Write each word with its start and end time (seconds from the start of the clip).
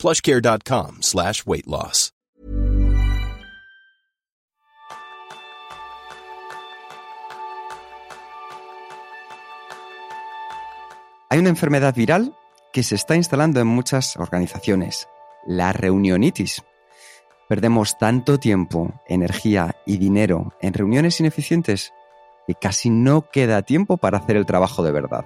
plushcare.com 0.00 1.02
slash 1.02 1.42
weight 1.46 1.66
loss. 1.66 2.12
Hay 11.32 11.38
una 11.38 11.50
enfermedad 11.50 11.94
viral 11.94 12.34
que 12.72 12.82
se 12.82 12.96
está 12.96 13.14
instalando 13.14 13.60
en 13.60 13.68
muchas 13.68 14.16
organizaciones, 14.16 15.08
la 15.46 15.72
reunionitis. 15.72 16.60
Perdemos 17.48 17.98
tanto 17.98 18.38
tiempo, 18.38 19.00
energía 19.06 19.76
y 19.86 19.98
dinero 19.98 20.54
en 20.60 20.74
reuniones 20.74 21.20
ineficientes 21.20 21.92
que 22.48 22.56
casi 22.56 22.90
no 22.90 23.30
queda 23.30 23.62
tiempo 23.62 23.96
para 23.96 24.18
hacer 24.18 24.36
el 24.36 24.44
trabajo 24.44 24.82
de 24.82 24.90
verdad. 24.90 25.24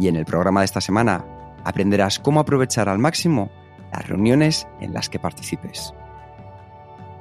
Y 0.00 0.08
en 0.08 0.16
el 0.16 0.24
programa 0.24 0.62
de 0.62 0.64
esta 0.64 0.80
semana 0.80 1.37
aprenderás 1.64 2.18
cómo 2.18 2.40
aprovechar 2.40 2.88
al 2.88 2.98
máximo 2.98 3.50
las 3.92 4.06
reuniones 4.06 4.66
en 4.80 4.92
las 4.92 5.08
que 5.08 5.18
participes. 5.18 5.94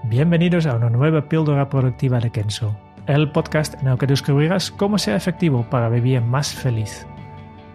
Bienvenidos 0.04 0.66
a 0.66 0.76
una 0.76 0.90
nueva 0.90 1.28
píldora 1.28 1.70
productiva 1.70 2.20
de 2.20 2.30
Kenso, 2.30 2.78
el 3.08 3.32
podcast 3.32 3.76
en 3.82 3.88
el 3.88 3.98
que 3.98 4.08
descubrirás 4.08 4.72
cómo 4.72 4.98
ser 4.98 5.16
efectivo 5.16 5.66
para 5.70 5.90
vivir 5.90 6.22
más 6.22 6.54
feliz. 6.54 7.06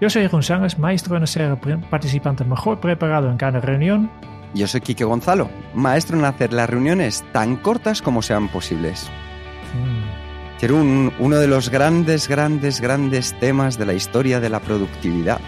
Yo 0.01 0.11
soy 0.11 0.27
González, 0.27 0.79
maestro 0.79 1.17
en 1.17 1.27
ser 1.27 1.57
participante 1.91 2.45
mejor 2.45 2.81
preparado 2.81 3.31
en 3.31 3.37
cada 3.37 3.61
reunión. 3.61 4.11
Yo 4.55 4.67
soy 4.67 4.81
Quique 4.81 5.05
Gonzalo, 5.05 5.49
maestro 5.75 6.19
en 6.19 6.25
hacer 6.25 6.53
las 6.53 6.69
reuniones 6.69 7.25
tan 7.33 7.57
cortas 7.57 8.03
como 8.03 8.21
sean 8.21 8.49
posibles. 8.49 9.11
Mm. 9.75 11.09
uno 11.19 11.37
de 11.39 11.47
los 11.47 11.71
grandes, 11.71 12.29
grandes, 12.29 12.81
grandes 12.81 13.39
temas 13.39 13.79
de 13.79 13.87
la 13.87 13.95
historia 13.95 14.41
de 14.41 14.49
la 14.49 14.61
productividad. 14.61 15.41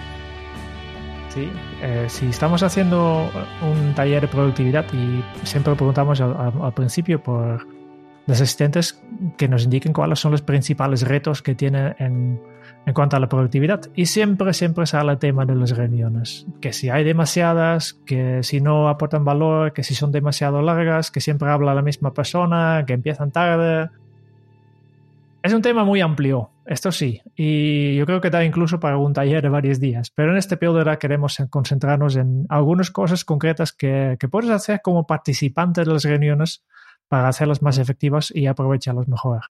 Sí, 1.35 1.51
eh, 1.83 2.07
si 2.09 2.27
estamos 2.27 2.63
haciendo 2.63 3.29
un 3.61 3.93
taller 3.95 4.21
de 4.21 4.29
productividad 4.29 4.85
y 4.93 5.21
siempre 5.45 5.75
preguntamos 5.75 6.21
al, 6.21 6.73
principio 6.75 7.21
por 7.21 7.67
los 8.29 8.41
asistentes 8.41 9.03
que 9.37 9.49
nos 9.49 9.65
indiquen 9.65 9.93
cuáles 9.93 10.21
son 10.21 10.31
los 10.31 10.43
principales 10.43 11.03
retos 11.03 11.43
que 11.43 11.57
tienen 11.57 11.97
en, 11.99 12.41
en 12.87 12.95
cuanto 12.95 13.17
a 13.17 13.21
la 13.21 13.29
productividad. 13.29 13.81
Y 13.97 14.07
siempre, 14.07 14.53
siempre 14.53 14.87
sale 14.87 15.11
el 15.11 15.19
tema 15.19 15.45
de 15.45 15.57
las 15.57 15.77
reuniones. 15.77 16.47
Que 16.61 16.73
si 16.73 16.89
hay 16.89 17.03
demasiadas, 17.03 17.95
que 18.07 18.45
si 18.45 18.61
no 18.61 18.89
aportan 18.89 19.25
valor, 19.25 19.73
que 19.73 19.83
si 19.83 19.97
son 19.97 20.13
demasiado 20.13 20.63
largas, 20.63 21.11
que 21.11 21.21
siempre 21.21 21.51
habla 21.51 21.75
la 21.75 21.83
misma 21.83 22.15
persona, 22.15 22.85
que 22.87 22.93
empiezan 22.93 23.33
tarde. 23.33 23.91
Es 25.45 25.53
un 25.53 25.61
tema 25.61 25.85
muy 25.85 26.01
amplio, 26.01 26.53
esto 26.65 26.91
sí, 26.91 27.21
y 27.37 27.95
yo 27.97 28.07
creo 28.07 28.23
que 28.23 28.31
da 28.31 28.43
incluso 28.43 28.81
para 28.81 28.97
un 28.97 29.13
taller 29.13 29.43
de 29.43 29.51
varios 29.51 29.79
días, 29.79 30.11
pero 30.11 30.31
en 30.31 30.39
este 30.39 30.57
píldora 30.57 30.99
queremos 30.99 31.37
concentrarnos 31.51 32.17
en 32.17 32.47
algunas 32.49 32.91
cosas 32.91 33.27
concretas 33.27 33.75
que, 33.75 34.17
puedes 34.31 34.49
hacer 34.49 34.81
como 34.83 35.07
participante 35.07 35.83
de 35.85 35.93
las 35.93 36.05
reuniones 36.05 36.65
para 37.09 37.29
hacerlas 37.29 37.61
más 37.61 37.77
efectivas 37.77 38.33
y 38.35 38.47
aprovecharlas 38.47 39.07
mejor. 39.07 39.43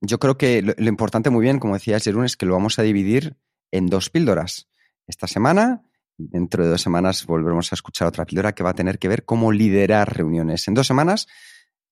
Yo 0.00 0.20
creo 0.20 0.38
que 0.38 0.62
lo, 0.62 0.88
importante, 0.88 1.30
muy 1.30 1.42
bien, 1.42 1.58
como 1.58 1.74
decía 1.74 1.98
Jerún, 1.98 2.24
es 2.24 2.36
que 2.36 2.46
lo 2.46 2.52
vamos 2.52 2.78
a 2.78 2.82
dividir 2.82 3.36
en 3.72 3.88
dos 3.88 4.10
píldoras. 4.10 4.68
Esta 5.08 5.26
semana, 5.26 5.82
dentro 6.16 6.62
de 6.62 6.70
dos 6.70 6.80
semanas, 6.80 7.26
volveremos 7.26 7.72
a 7.72 7.74
escuchar 7.74 8.06
otra 8.06 8.24
píldora 8.24 8.52
que 8.52 8.62
va 8.62 8.70
a 8.70 8.74
tener 8.74 9.00
que 9.00 9.08
ver 9.08 9.24
cómo 9.24 9.50
liderar 9.50 10.16
reuniones. 10.16 10.68
En 10.68 10.74
dos 10.74 10.86
semanas 10.86 11.26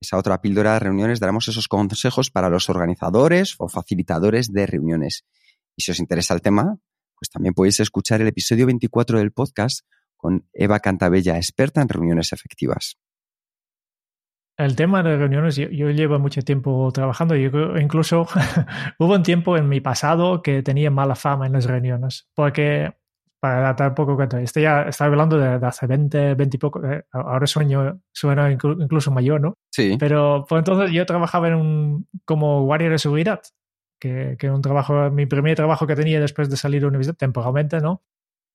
esa 0.01 0.19
otra 0.19 0.41
píldora 0.41 0.75
de 0.75 0.81
reuniones 0.81 1.21
daremos 1.21 1.49
esos 1.49 1.69
consejos 1.69 2.31
para 2.31 2.49
los 2.49 2.69
organizadores 2.69 3.55
o 3.59 3.69
facilitadores 3.69 4.53
de 4.53 4.67
reuniones. 4.67 5.25
Y 5.77 5.83
si 5.83 5.91
os 5.91 6.01
interesa 6.01 6.35
el 6.35 6.43
tema, 6.43 6.79
pues 7.19 7.31
también 7.31 7.55
podéis 7.55 7.81
escuchar 7.81 8.21
el 8.21 8.29
episodio 8.29 8.67
24 8.67 9.19
del 9.19 9.33
podcast 9.33 9.87
con 10.17 10.49
Eva 10.53 10.81
Cantabella, 10.81 11.37
experta 11.37 11.83
en 11.83 11.89
reuniones 11.89 12.33
efectivas. 12.33 12.99
El 14.59 14.75
tema 14.75 15.03
de 15.03 15.17
reuniones, 15.19 15.57
yo, 15.57 15.69
llevo 15.69 16.19
mucho 16.19 16.41
tiempo 16.41 16.91
trabajando 16.93 17.37
y 17.37 17.45
incluso 17.81 18.27
hubo 18.99 19.15
un 19.15 19.23
tiempo 19.23 19.57
en 19.59 19.69
mi 19.69 19.81
pasado 19.81 20.41
que 20.41 20.63
tenía 20.63 20.91
mala 20.91 21.15
fama 21.15 21.47
en 21.47 21.53
las 21.53 21.67
reuniones, 21.67 22.29
porque 22.35 22.95
para 23.47 23.75
dar 23.75 23.95
poco 23.95 24.17
cuenta. 24.17 24.41
Este 24.41 24.63
ya 24.63 24.83
estaba 24.83 25.11
hablando 25.11 25.39
de, 25.39 25.65
hace 25.67 25.87
20, 25.87 26.35
20 26.35 26.57
y 26.57 26.59
poco, 26.59 26.85
eh, 26.85 27.05
ahora 27.13 27.47
sueño, 27.47 28.01
suena 28.13 28.51
incluso 28.51 29.11
mayor, 29.11 29.41
¿no? 29.41 29.55
Sí. 29.71 29.97
Pero 29.99 30.45
por 30.49 30.59
entonces 30.59 30.91
yo 30.91 31.07
trabajaba 31.07 31.49
en 31.49 31.55
un, 31.55 32.09
como 32.25 32.65
guardia 32.65 32.91
de 32.91 32.99
seguridad, 32.99 33.43
que, 34.01 34.37
que 34.39 34.51
un 34.51 34.63
trabajo, 34.63 35.11
mi 35.11 35.27
primer 35.27 35.55
trabajo 35.55 35.87
que 35.87 35.95
tenía 35.95 36.21
después 36.21 36.51
de 36.51 36.57
salir 36.57 36.81
de 36.81 36.87
la 36.87 36.89
universidad, 36.89 37.17
temporalmente, 37.17 37.81
¿no? 37.81 38.03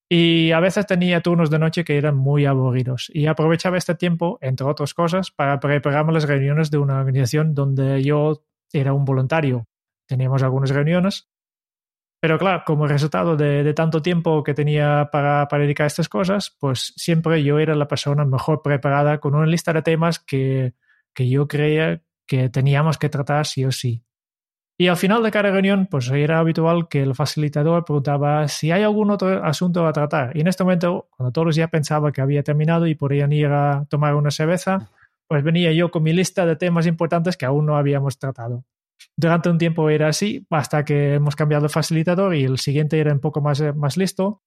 Y 0.09 0.51
a 0.51 0.59
veces 0.59 0.85
tenía 0.85 1.21
turnos 1.21 1.49
de 1.49 1.59
noche 1.59 1.85
que 1.85 1.97
eran 1.97 2.17
muy 2.17 2.45
aburridos. 2.45 3.09
Y 3.13 3.27
aprovechaba 3.27 3.77
este 3.77 3.95
tiempo, 3.95 4.37
entre 4.41 4.67
otras 4.67 4.93
cosas, 4.93 5.31
para 5.31 5.61
prepararme 5.61 6.11
las 6.11 6.27
reuniones 6.27 6.69
de 6.69 6.79
una 6.79 6.99
organización 6.99 7.53
donde 7.53 8.03
yo 8.03 8.43
era 8.73 8.91
un 8.91 9.05
voluntario. 9.05 9.67
Teníamos 10.07 10.43
algunas 10.43 10.71
reuniones 10.71 11.29
pero 12.21 12.37
claro, 12.37 12.61
como 12.67 12.87
resultado 12.87 13.35
de, 13.35 13.73
tanto 13.73 14.03
tiempo 14.03 14.43
que 14.43 14.53
tenía 14.53 15.09
para, 15.11 15.47
para, 15.47 15.63
dedicar 15.63 15.85
a 15.85 15.87
estas 15.87 16.07
cosas, 16.07 16.55
pues 16.59 16.93
siempre 16.95 17.43
yo 17.43 17.57
era 17.57 17.73
la 17.73 17.87
persona 17.87 18.25
mejor 18.25 18.61
preparada 18.61 19.19
con 19.19 19.33
una 19.33 19.47
lista 19.47 19.73
de 19.73 19.81
temas 19.81 20.19
que, 20.19 20.75
que 21.15 21.27
yo 21.27 21.47
creía 21.47 22.03
que 22.27 22.49
teníamos 22.49 22.99
que 22.99 23.09
tratar 23.09 23.47
sí 23.47 23.65
o 23.65 23.71
sí. 23.71 24.03
Y 24.77 24.87
al 24.87 24.97
final 24.97 25.23
de 25.23 25.31
cada 25.31 25.49
reunión, 25.49 25.87
pues 25.87 26.11
era 26.11 26.37
habitual 26.37 26.87
que 26.89 27.01
el 27.01 27.15
facilitador 27.15 27.85
preguntaba 27.85 28.47
si 28.47 28.71
hay 28.71 28.83
algún 28.83 29.09
otro 29.09 29.43
asunto 29.43 29.87
a 29.87 29.91
tratar. 29.91 30.37
Y 30.37 30.41
en 30.41 30.47
este 30.47 30.63
momento, 30.63 31.09
cuando 31.17 31.31
todos 31.31 31.55
ya 31.55 31.69
pensaban 31.69 32.11
que 32.11 32.21
había 32.21 32.43
terminado 32.43 32.85
y 32.85 32.93
podían 32.93 33.31
ir 33.31 33.47
a 33.47 33.85
tomar 33.89 34.13
una 34.13 34.29
cerveza, 34.31 34.89
pues 35.27 35.43
venía 35.43 35.71
yo 35.71 35.89
con 35.89 36.03
mi 36.03 36.13
lista 36.13 36.45
de 36.45 36.55
temas 36.55 36.85
importantes 36.85 37.35
que 37.35 37.45
aún 37.45 37.65
no 37.65 37.77
habíamos 37.77 38.19
tratado. 38.19 38.63
Durante 39.15 39.49
un 39.49 39.57
tiempo 39.57 39.89
era 39.89 40.07
así, 40.07 40.45
hasta 40.49 40.85
que 40.85 41.15
hemos 41.15 41.35
cambiado 41.35 41.65
el 41.65 41.69
facilitador 41.69 42.35
y 42.35 42.43
el 42.43 42.57
siguiente 42.57 42.99
era 42.99 43.13
un 43.13 43.19
poco 43.19 43.41
más, 43.41 43.59
eh, 43.61 43.73
más 43.73 43.97
listo. 43.97 44.41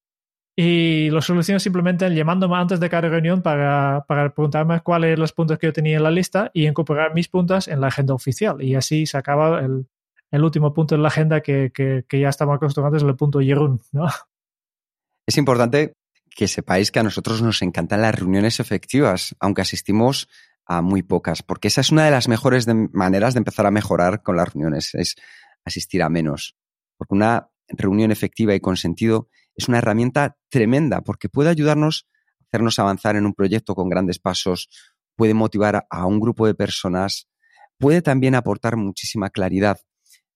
Y 0.56 1.10
lo 1.10 1.20
solucioné 1.20 1.58
simplemente 1.58 2.08
llamándome 2.14 2.56
antes 2.56 2.78
de 2.78 2.88
cada 2.88 3.08
reunión 3.08 3.42
para, 3.42 4.04
para 4.06 4.32
preguntarme 4.32 4.80
cuáles 4.80 5.08
eran 5.08 5.20
los 5.20 5.32
puntos 5.32 5.58
que 5.58 5.66
yo 5.66 5.72
tenía 5.72 5.96
en 5.96 6.04
la 6.04 6.12
lista 6.12 6.50
y 6.54 6.66
incorporar 6.66 7.12
mis 7.12 7.28
puntos 7.28 7.66
en 7.66 7.80
la 7.80 7.88
agenda 7.88 8.14
oficial. 8.14 8.62
Y 8.62 8.76
así 8.76 9.04
sacaba 9.06 9.60
el, 9.60 9.86
el 10.30 10.44
último 10.44 10.72
punto 10.72 10.94
en 10.94 11.02
la 11.02 11.08
agenda 11.08 11.40
que, 11.40 11.72
que, 11.74 12.04
que 12.08 12.20
ya 12.20 12.28
estamos 12.28 12.56
acostumbrados, 12.56 13.02
el 13.02 13.16
punto 13.16 13.40
Yerun. 13.40 13.80
¿no? 13.92 14.06
Es 15.26 15.38
importante 15.38 15.94
que 16.34 16.48
sepáis 16.48 16.90
que 16.90 16.98
a 16.98 17.02
nosotros 17.02 17.40
nos 17.40 17.62
encantan 17.62 18.02
las 18.02 18.14
reuniones 18.14 18.60
efectivas, 18.60 19.34
aunque 19.40 19.62
asistimos 19.62 20.28
a 20.66 20.82
muy 20.82 21.02
pocas, 21.02 21.42
porque 21.42 21.68
esa 21.68 21.80
es 21.80 21.90
una 21.90 22.04
de 22.04 22.10
las 22.10 22.28
mejores 22.28 22.66
maneras 22.92 23.34
de 23.34 23.38
empezar 23.38 23.66
a 23.66 23.70
mejorar 23.70 24.22
con 24.22 24.36
las 24.36 24.52
reuniones, 24.52 24.94
es 24.94 25.16
asistir 25.64 26.02
a 26.02 26.08
menos. 26.08 26.56
Porque 26.96 27.14
una 27.14 27.50
reunión 27.68 28.10
efectiva 28.10 28.54
y 28.54 28.60
con 28.60 28.76
sentido 28.76 29.28
es 29.56 29.68
una 29.68 29.78
herramienta 29.78 30.36
tremenda, 30.48 31.02
porque 31.02 31.28
puede 31.28 31.50
ayudarnos 31.50 32.06
a 32.40 32.44
hacernos 32.48 32.78
avanzar 32.78 33.16
en 33.16 33.26
un 33.26 33.34
proyecto 33.34 33.74
con 33.74 33.88
grandes 33.88 34.18
pasos, 34.18 34.68
puede 35.16 35.34
motivar 35.34 35.86
a 35.90 36.06
un 36.06 36.20
grupo 36.20 36.46
de 36.46 36.54
personas, 36.54 37.28
puede 37.78 38.02
también 38.02 38.34
aportar 38.34 38.76
muchísima 38.76 39.30
claridad. 39.30 39.78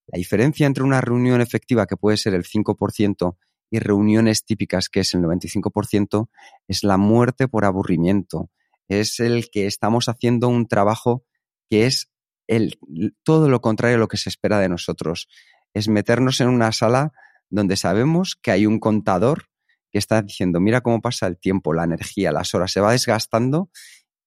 La 0.07 0.19
diferencia 0.19 0.67
entre 0.67 0.85
una 0.85 1.01
reunión 1.01 1.41
efectiva, 1.41 1.87
que 1.87 1.97
puede 1.97 2.17
ser 2.17 2.35
el 2.35 2.45
5%, 2.45 3.37
y 3.71 3.79
reuniones 3.81 4.45
típicas, 4.45 4.89
que 4.89 5.01
es 5.01 5.15
el 5.15 5.23
95%, 5.23 6.29
es 6.69 6.85
la 6.85 6.97
muerte 6.97 7.49
por 7.49 7.65
aburrimiento 7.65 8.51
es 8.89 9.21
el 9.21 9.51
que 9.51 9.67
estamos 9.67 10.09
haciendo 10.09 10.49
un 10.49 10.67
trabajo 10.67 11.25
que 11.71 11.87
es 11.87 12.11
el, 12.47 12.79
todo 13.23 13.49
lo 13.49 13.61
contrario 13.61 13.97
a 13.97 14.01
lo 14.01 14.09
que 14.09 14.17
se 14.17 14.31
espera 14.31 14.59
de 14.59 14.69
nosotros. 14.69 15.29
Es 15.75 15.89
meternos 15.89 16.41
en 16.41 16.49
una 16.49 16.73
sala 16.73 17.13
donde 17.51 17.77
sabemos 17.77 18.37
que 18.41 18.51
hay 18.51 18.67
un 18.67 18.81
contador 18.81 19.49
que 19.91 19.99
está 19.99 20.21
diciendo, 20.23 20.61
mira 20.61 20.81
cómo 20.81 21.01
pasa 21.01 21.27
el 21.27 21.39
tiempo, 21.39 21.73
la 21.73 21.85
energía, 21.85 22.33
las 22.33 22.55
horas, 22.55 22.73
se 22.73 22.81
va 22.81 22.93
desgastando 22.93 23.71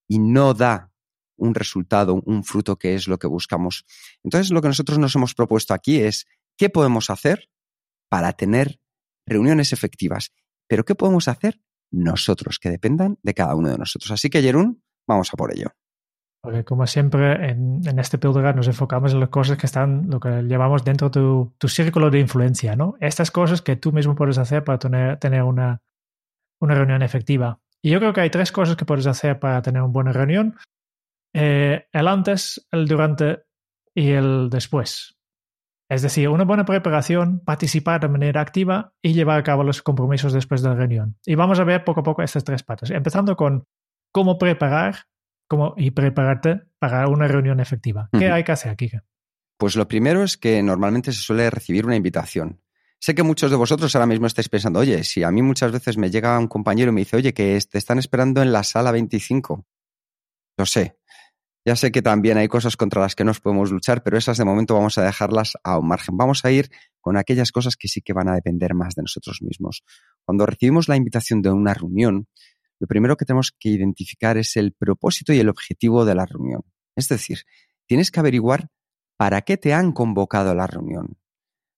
y 0.08 0.19
no 0.19 0.54
da 0.54 0.92
un 1.38 1.56
resultado, 1.56 2.22
un 2.25 2.44
fruto 2.44 2.78
que 2.78 2.96
es 2.96 3.08
lo 3.08 3.18
que 3.18 3.28
buscamos. 3.28 3.86
Entonces, 4.24 4.52
lo 4.52 4.62
que 4.62 4.68
nosotros 4.68 5.00
nos 5.00 5.16
hemos 5.16 5.34
propuesto 5.34 5.74
aquí 5.74 5.98
es, 5.98 6.28
¿qué 6.58 6.69
podemos 6.69 7.10
hacer 7.10 7.50
para 8.10 8.34
tener 8.34 8.80
reuniones 9.25 9.74
efectivas? 9.74 10.31
Pero 10.68 10.86
¿qué 10.86 10.94
podemos 10.94 11.28
hacer 11.28 11.60
nosotros, 11.91 12.59
que 12.59 12.69
dependan 12.69 13.17
de 13.21 13.33
cada 13.33 13.55
uno 13.55 13.69
de 13.69 13.77
nosotros. 13.77 14.11
Así 14.11 14.29
que, 14.29 14.41
Jerún, 14.41 14.83
vamos 15.07 15.29
a 15.33 15.38
por 15.38 15.53
ello. 15.53 15.67
Como 16.65 16.88
siempre 16.88 17.51
en, 17.51 17.83
este 17.99 18.17
podcast 18.17 18.55
nos 18.55 18.67
enfocamos 18.67 19.13
en 19.13 19.19
las 19.19 19.29
cosas 19.29 19.59
que 19.59 19.67
están, 19.67 20.09
lo 20.09 20.19
que 20.19 20.41
llevamos 20.41 20.83
dentro 20.83 21.09
de 21.09 21.19
tu, 21.19 21.53
tu, 21.59 21.67
círculo 21.67 22.09
de 22.09 22.19
influencia, 22.19 22.75
¿no? 22.75 22.95
Estas 22.99 23.29
cosas 23.29 23.61
que 23.61 23.75
tú 23.75 23.91
mismo 23.91 24.15
puedes 24.15 24.39
hacer 24.39 24.63
para 24.63 24.79
tener, 24.79 25.19
tener 25.19 25.43
una, 25.43 25.83
una 26.59 26.73
reunión 26.73 27.03
efectiva. 27.03 27.59
Y 27.83 27.91
yo 27.91 27.99
creo 27.99 28.13
que 28.13 28.21
hay 28.21 28.31
tres 28.31 28.51
cosas 28.51 28.75
que 28.75 28.85
puedes 28.85 29.05
hacer 29.05 29.39
para 29.39 29.61
tener 29.61 29.83
una 29.83 29.91
buena 29.91 30.13
reunión. 30.13 30.57
Eh, 31.33 31.88
el 31.91 32.07
antes, 32.07 32.67
el 32.71 32.88
durante 32.88 33.43
y 33.93 34.11
el 34.11 34.49
después. 34.49 35.20
Es 35.91 36.01
decir, 36.01 36.29
una 36.29 36.45
buena 36.45 36.63
preparación, 36.63 37.41
participar 37.41 37.99
de 37.99 38.07
manera 38.07 38.39
activa 38.39 38.93
y 39.01 39.11
llevar 39.11 39.38
a 39.38 39.43
cabo 39.43 39.65
los 39.65 39.81
compromisos 39.81 40.31
después 40.31 40.61
de 40.61 40.69
la 40.69 40.75
reunión. 40.75 41.17
Y 41.25 41.35
vamos 41.35 41.59
a 41.59 41.65
ver 41.65 41.83
poco 41.83 41.99
a 41.99 42.03
poco 42.03 42.21
estas 42.21 42.45
tres 42.45 42.63
patas, 42.63 42.91
empezando 42.91 43.35
con 43.35 43.67
cómo 44.13 44.38
preparar 44.38 45.07
cómo, 45.49 45.73
y 45.75 45.91
prepararte 45.91 46.61
para 46.79 47.09
una 47.09 47.27
reunión 47.27 47.59
efectiva. 47.59 48.07
¿Qué 48.17 48.31
hay 48.31 48.45
que 48.45 48.53
hacer, 48.53 48.77
Kike? 48.77 49.01
Pues 49.57 49.75
lo 49.75 49.85
primero 49.89 50.23
es 50.23 50.38
que 50.38 50.63
normalmente 50.63 51.11
se 51.11 51.19
suele 51.19 51.49
recibir 51.49 51.85
una 51.85 51.97
invitación. 51.97 52.61
Sé 52.97 53.13
que 53.13 53.23
muchos 53.23 53.51
de 53.51 53.57
vosotros 53.57 53.93
ahora 53.93 54.05
mismo 54.05 54.27
estáis 54.27 54.47
pensando, 54.47 54.79
oye, 54.79 55.03
si 55.03 55.23
a 55.23 55.31
mí 55.31 55.41
muchas 55.41 55.73
veces 55.73 55.97
me 55.97 56.09
llega 56.09 56.39
un 56.39 56.47
compañero 56.47 56.91
y 56.91 56.93
me 56.93 57.01
dice, 57.01 57.17
oye, 57.17 57.33
que 57.33 57.59
te 57.69 57.77
están 57.77 57.99
esperando 57.99 58.41
en 58.41 58.53
la 58.53 58.63
sala 58.63 58.93
25. 58.93 59.67
Lo 60.55 60.65
sé, 60.65 60.99
ya 61.63 61.75
sé 61.75 61.92
que 61.92 62.02
también 62.02 62.38
hay 62.38 62.48
cosas 62.48 62.75
contra 62.75 63.02
las 63.02 63.16
que 63.16 63.24
nos 63.24 63.40
podemos 63.40 63.72
luchar, 63.72 64.02
pero 64.02 64.18
esas 64.18 64.38
de 64.38 64.46
momento 64.46 64.74
vamos 64.74 64.98
a 64.98 65.04
dejarlas 65.04 65.54
a 65.63 65.78
un 65.78 65.88
margen. 65.88 66.18
Vamos 66.18 66.44
a 66.44 66.52
ir 66.52 66.72
con 67.00 67.18
aquellas 67.18 67.52
cosas 67.52 67.75
que 67.78 67.88
sí 67.88 68.02
que 68.02 68.13
van 68.13 68.30
a 68.30 68.34
depender 68.34 68.74
más 68.74 68.96
de 68.96 69.04
nosotros 69.04 69.42
mismos. 69.42 69.84
Cuando 70.25 70.46
recibimos 70.46 70.88
la 70.88 70.96
invitación 70.96 71.42
de 71.42 71.52
una 71.52 71.74
reunión, 71.74 72.28
lo 72.80 72.88
primero 72.88 73.16
que 73.16 73.25
tenemos 73.25 73.54
que 73.60 73.69
identificar 73.69 74.38
es 74.38 74.58
el 74.58 74.74
propósito 74.74 75.34
y 75.34 75.40
el 75.40 75.50
objetivo 75.50 76.04
de 76.04 76.16
la 76.16 76.25
reunión. 76.25 76.63
Es 76.96 77.08
decir, 77.10 77.42
tienes 77.86 78.10
que 78.10 78.19
averiguar 78.19 78.69
para 79.16 79.42
qué 79.42 79.56
te 79.56 79.74
han 79.75 79.92
convocado 79.92 80.50
a 80.50 80.56
la 80.56 80.66
reunión. 80.66 81.19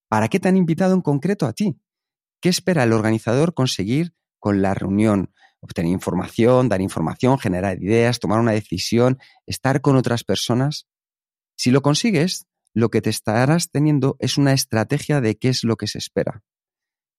¿Para 0.07 0.29
qué 0.29 0.39
te 0.39 0.47
han 0.47 0.55
invitado 0.55 0.93
en 0.93 1.01
concreto 1.01 1.45
a 1.45 1.51
ti? 1.51 1.77
¿Qué 2.39 2.47
espera 2.47 2.83
el 2.83 2.93
organizador 2.93 3.53
conseguir 3.53 4.13
con 4.39 4.61
la 4.61 4.73
reunión? 4.73 5.33
Obtener 5.63 5.91
información, 5.91 6.67
dar 6.67 6.81
información, 6.81 7.39
generar 7.39 7.81
ideas, 7.81 8.19
tomar 8.19 8.39
una 8.39 8.51
decisión, 8.51 9.17
estar 9.47 9.81
con 9.81 9.95
otras 9.95 10.23
personas. 10.23 10.87
Si 11.55 11.71
lo 11.71 11.81
consigues, 11.81 12.45
lo 12.73 12.89
que 12.89 13.01
te 13.01 13.09
estarás 13.09 13.71
teniendo 13.71 14.17
es 14.19 14.37
una 14.37 14.51
estrategia 14.51 15.21
de 15.21 15.37
qué 15.37 15.49
es 15.49 15.63
lo 15.63 15.77
que 15.77 15.87
se 15.87 15.99
espera. 15.99 16.43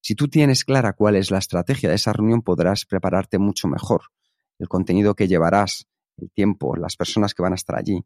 Si 0.03 0.15
tú 0.15 0.29
tienes 0.29 0.65
clara 0.65 0.93
cuál 0.93 1.17
es 1.17 1.31
la 1.31 1.39
estrategia 1.39 1.89
de 1.89 1.95
esa 1.95 2.13
reunión, 2.13 2.43
podrás 2.43 2.85
prepararte 2.85 3.39
mucho 3.39 3.67
mejor. 3.67 4.03
El 4.59 4.69
contenido 4.69 5.15
que 5.15 5.27
llevarás, 5.27 5.87
el 6.19 6.31
tiempo, 6.31 6.77
las 6.77 6.97
personas 6.97 7.33
que 7.33 7.43
van 7.43 7.53
a 7.53 7.57
estar 7.57 7.77
allí. 7.77 8.05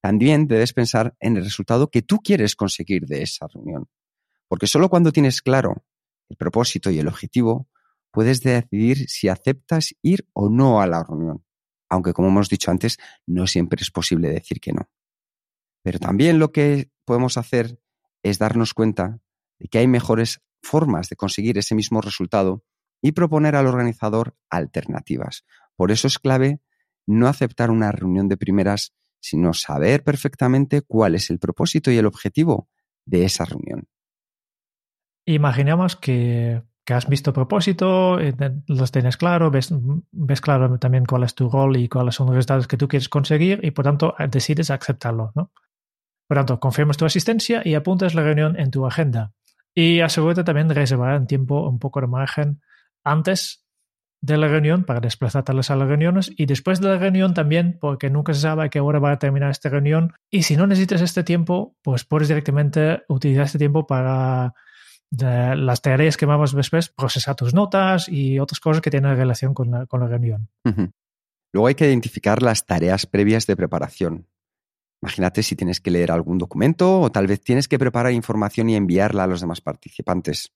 También 0.00 0.46
debes 0.46 0.72
pensar 0.72 1.14
en 1.20 1.36
el 1.36 1.44
resultado 1.44 1.90
que 1.90 2.00
tú 2.00 2.18
quieres 2.18 2.56
conseguir 2.56 3.04
de 3.04 3.22
esa 3.22 3.46
reunión. 3.52 3.86
Porque 4.48 4.66
solo 4.66 4.88
cuando 4.88 5.12
tienes 5.12 5.42
claro 5.42 5.84
el 6.30 6.36
propósito 6.36 6.90
y 6.90 6.98
el 6.98 7.08
objetivo, 7.08 7.68
puedes 8.18 8.40
decidir 8.40 9.08
si 9.08 9.28
aceptas 9.28 9.94
ir 10.02 10.26
o 10.32 10.50
no 10.50 10.82
a 10.82 10.88
la 10.88 11.04
reunión, 11.04 11.44
aunque 11.88 12.12
como 12.12 12.26
hemos 12.26 12.48
dicho 12.48 12.68
antes, 12.72 12.98
no 13.28 13.46
siempre 13.46 13.80
es 13.80 13.92
posible 13.92 14.28
decir 14.28 14.58
que 14.58 14.72
no. 14.72 14.90
Pero 15.84 16.00
también 16.00 16.40
lo 16.40 16.50
que 16.50 16.90
podemos 17.04 17.36
hacer 17.36 17.78
es 18.24 18.40
darnos 18.40 18.74
cuenta 18.74 19.20
de 19.60 19.68
que 19.68 19.78
hay 19.78 19.86
mejores 19.86 20.40
formas 20.60 21.08
de 21.08 21.14
conseguir 21.14 21.58
ese 21.58 21.76
mismo 21.76 22.00
resultado 22.00 22.64
y 23.00 23.12
proponer 23.12 23.54
al 23.54 23.68
organizador 23.68 24.36
alternativas. 24.50 25.44
Por 25.76 25.92
eso 25.92 26.08
es 26.08 26.18
clave 26.18 26.60
no 27.06 27.28
aceptar 27.28 27.70
una 27.70 27.92
reunión 27.92 28.26
de 28.26 28.36
primeras, 28.36 28.96
sino 29.20 29.54
saber 29.54 30.02
perfectamente 30.02 30.82
cuál 30.82 31.14
es 31.14 31.30
el 31.30 31.38
propósito 31.38 31.92
y 31.92 31.98
el 31.98 32.06
objetivo 32.06 32.68
de 33.04 33.26
esa 33.26 33.44
reunión. 33.44 33.86
Imaginemos 35.24 35.94
que 35.94 36.64
que 36.88 36.94
has 36.94 37.06
visto 37.06 37.34
propósito, 37.34 38.18
eh, 38.18 38.34
los 38.66 38.90
tienes 38.90 39.18
claro, 39.18 39.50
ves, 39.50 39.74
ves, 40.10 40.40
claro 40.40 40.78
también 40.78 41.04
cuál 41.04 41.22
es 41.22 41.34
tu 41.34 41.50
rol 41.50 41.76
y 41.76 41.86
cuáles 41.86 42.14
son 42.14 42.28
los 42.28 42.36
resultados 42.36 42.66
que 42.66 42.78
tú 42.78 42.88
quieres 42.88 43.10
conseguir 43.10 43.60
y 43.62 43.72
por 43.72 43.84
tanto 43.84 44.14
eh, 44.18 44.26
decides 44.26 44.70
aceptarlo. 44.70 45.30
¿no? 45.34 45.52
Por 46.26 46.38
tanto, 46.38 46.58
confirmas 46.58 46.96
tu 46.96 47.04
asistencia 47.04 47.60
y 47.62 47.74
apuntas 47.74 48.14
la 48.14 48.22
reunión 48.22 48.58
en 48.58 48.70
tu 48.70 48.86
agenda. 48.86 49.34
Y 49.74 50.00
asegúrate 50.00 50.44
también 50.44 50.68
de 50.68 50.76
reservar 50.76 51.20
un 51.20 51.26
tiempo, 51.26 51.68
un 51.68 51.78
poco 51.78 52.00
de 52.00 52.06
margen 52.06 52.62
antes 53.04 53.66
de 54.22 54.38
la 54.38 54.48
reunión 54.48 54.84
para 54.84 55.00
desplazarte 55.00 55.52
a 55.52 55.54
las 55.54 55.68
reuniones 55.68 56.32
y 56.38 56.46
después 56.46 56.80
de 56.80 56.88
la 56.88 56.96
reunión 56.96 57.34
también, 57.34 57.76
porque 57.78 58.08
nunca 58.08 58.32
se 58.32 58.40
sabe 58.40 58.64
a 58.64 58.68
qué 58.70 58.80
hora 58.80 58.98
va 58.98 59.12
a 59.12 59.18
terminar 59.18 59.50
esta 59.50 59.68
reunión. 59.68 60.14
Y 60.30 60.44
si 60.44 60.56
no 60.56 60.66
necesitas 60.66 61.02
este 61.02 61.22
tiempo, 61.22 61.76
pues 61.82 62.06
puedes 62.06 62.28
directamente 62.28 63.02
utilizar 63.08 63.44
este 63.44 63.58
tiempo 63.58 63.86
para 63.86 64.54
las 65.10 65.82
tareas 65.82 66.16
que 66.16 66.26
vamos 66.26 66.54
después, 66.54 66.88
procesar 66.88 67.34
tus 67.34 67.54
notas 67.54 68.08
y 68.08 68.38
otras 68.38 68.60
cosas 68.60 68.82
que 68.82 68.90
tienen 68.90 69.16
relación 69.16 69.54
con 69.54 69.70
la, 69.70 69.86
con 69.86 70.00
la 70.00 70.06
reunión. 70.06 70.48
Luego 71.52 71.66
hay 71.66 71.74
que 71.74 71.88
identificar 71.88 72.42
las 72.42 72.66
tareas 72.66 73.06
previas 73.06 73.46
de 73.46 73.56
preparación. 73.56 74.26
Imagínate 75.02 75.42
si 75.42 75.54
tienes 75.56 75.80
que 75.80 75.90
leer 75.90 76.10
algún 76.10 76.38
documento 76.38 77.00
o 77.00 77.10
tal 77.10 77.26
vez 77.26 77.40
tienes 77.40 77.68
que 77.68 77.78
preparar 77.78 78.12
información 78.12 78.68
y 78.68 78.76
enviarla 78.76 79.24
a 79.24 79.26
los 79.26 79.40
demás 79.40 79.60
participantes. 79.60 80.52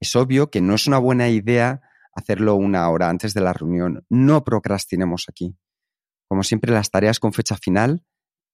Es 0.00 0.16
obvio 0.16 0.50
que 0.50 0.60
no 0.60 0.74
es 0.74 0.86
una 0.86 0.98
buena 0.98 1.28
idea 1.28 1.82
hacerlo 2.12 2.56
una 2.56 2.88
hora 2.88 3.08
antes 3.08 3.32
de 3.34 3.40
la 3.40 3.52
reunión. 3.52 4.04
No 4.08 4.44
procrastinemos 4.44 5.26
aquí. 5.28 5.56
Como 6.28 6.42
siempre, 6.42 6.72
las 6.72 6.90
tareas 6.90 7.20
con 7.20 7.32
fecha 7.32 7.56
final 7.56 8.04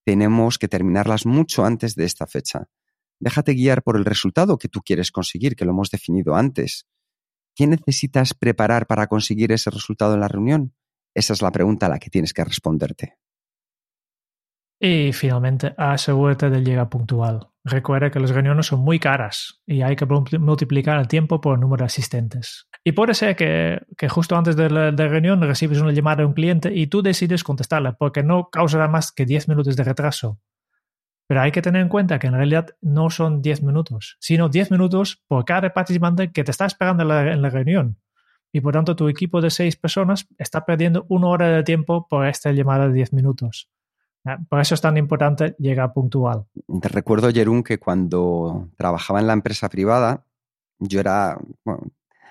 tenemos 0.05 0.57
que 0.57 0.67
terminarlas 0.67 1.25
mucho 1.25 1.65
antes 1.65 1.95
de 1.95 2.05
esta 2.05 2.27
fecha. 2.27 2.69
Déjate 3.19 3.53
guiar 3.53 3.83
por 3.83 3.97
el 3.97 4.05
resultado 4.05 4.57
que 4.57 4.69
tú 4.69 4.81
quieres 4.81 5.11
conseguir, 5.11 5.55
que 5.55 5.65
lo 5.65 5.71
hemos 5.71 5.89
definido 5.89 6.35
antes. 6.35 6.87
¿Qué 7.55 7.65
necesitas 7.65 8.33
preparar 8.33 8.85
para 8.85 9.07
conseguir 9.07 9.51
ese 9.51 9.71
resultado 9.71 10.13
en 10.13 10.19
la 10.19 10.27
reunión? 10.27 10.75
Esa 11.15 11.33
es 11.33 11.41
la 11.41 11.51
pregunta 11.51 11.87
a 11.87 11.89
la 11.89 11.97
que 11.97 12.11
tienes 12.11 12.33
que 12.33 12.43
responderte. 12.43 13.17
Y 14.79 15.11
finalmente, 15.11 15.73
asegúrate 15.75 16.51
de 16.51 16.61
llegar 16.61 16.87
puntual. 16.89 17.47
Recuerda 17.63 18.11
que 18.11 18.19
las 18.19 18.29
reuniones 18.29 18.67
son 18.67 18.81
muy 18.81 18.99
caras 18.99 19.59
y 19.65 19.81
hay 19.81 19.95
que 19.95 20.05
multiplicar 20.05 20.99
el 20.99 21.07
tiempo 21.07 21.41
por 21.41 21.55
el 21.55 21.61
número 21.61 21.81
de 21.81 21.87
asistentes. 21.87 22.67
Y 22.83 22.91
puede 22.91 23.15
ser 23.15 23.35
que, 23.35 23.79
justo 24.07 24.37
antes 24.37 24.55
de 24.55 24.69
la 24.69 24.91
reunión 24.91 25.41
recibes 25.41 25.81
una 25.81 25.91
llamada 25.91 26.17
de 26.17 26.25
un 26.25 26.33
cliente 26.33 26.71
y 26.73 26.85
tú 26.85 27.01
decides 27.01 27.43
contestarla 27.43 27.93
porque 27.93 28.21
no 28.21 28.49
causará 28.51 28.87
más 28.87 29.11
que 29.11 29.25
10 29.25 29.49
minutos 29.49 29.75
de 29.75 29.83
retraso. 29.83 30.39
Pero 31.27 31.41
hay 31.41 31.51
que 31.51 31.61
tener 31.61 31.81
en 31.81 31.89
cuenta 31.89 32.19
que 32.19 32.27
en 32.27 32.33
realidad 32.33 32.67
no 32.81 33.09
son 33.09 33.41
10 33.41 33.61
minutos, 33.63 34.17
sino 34.19 34.47
10 34.47 34.71
minutos 34.71 35.23
por 35.27 35.43
cada 35.43 35.73
participante 35.73 36.31
que 36.31 36.43
te 36.45 36.51
está 36.51 36.65
esperando 36.65 37.03
en 37.03 37.41
la, 37.41 37.49
reunión. 37.49 37.97
Y 38.53 38.61
por 38.61 38.73
tanto, 38.73 38.95
tu 38.95 39.09
equipo 39.09 39.41
de 39.41 39.49
6 39.49 39.75
personas 39.75 40.27
está 40.37 40.65
perdiendo 40.65 41.05
una 41.09 41.27
hora 41.27 41.49
de 41.49 41.63
tiempo 41.63 42.07
por 42.07 42.25
esta 42.25 42.51
llamada 42.53 42.87
de 42.87 42.93
10 42.93 43.11
minutos. 43.11 43.69
Ah, 44.25 44.37
por 44.49 44.61
eso 44.61 44.73
es 44.73 44.81
tan 44.81 44.95
importante 44.95 45.53
llegar 45.59 45.91
puntual. 45.93 46.45
Te 46.81 46.87
recuerdo, 46.87 47.29
Jerún, 47.29 47.61
que 47.61 47.77
cuando 47.77 48.69
trabajaba 48.77 49.19
en 49.19 49.27
la 49.27 49.33
empresa 49.33 49.67
privada, 49.67 50.23
yo 50.79 51.01
era 51.01 51.37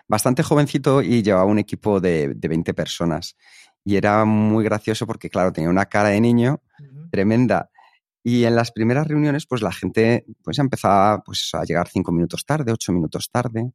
bastante 0.08 0.42
jovencito 0.42 1.02
y 1.02 1.22
llevaba 1.22 1.44
un 1.44 1.58
equipo 1.58 2.00
de, 2.00 2.34
de, 2.34 2.48
20 2.48 2.72
personas. 2.72 3.36
Y 3.84 3.96
era 3.96 4.24
muy 4.24 4.64
gracioso 4.64 5.06
porque, 5.06 5.28
claro, 5.28 5.52
tenía 5.52 5.68
una 5.68 5.86
cara 5.86 6.08
de 6.08 6.20
niño 6.20 6.60
tremenda 7.10 7.70
y 8.28 8.44
en 8.44 8.56
las 8.56 8.72
primeras 8.72 9.06
reuniones, 9.06 9.46
pues 9.46 9.62
la 9.62 9.70
gente 9.70 10.26
pues 10.42 10.58
empezaba 10.58 11.22
pues, 11.22 11.50
a 11.52 11.62
llegar 11.62 11.86
cinco 11.86 12.10
minutos 12.10 12.44
tarde, 12.44 12.72
ocho 12.72 12.92
minutos 12.92 13.30
tarde. 13.30 13.70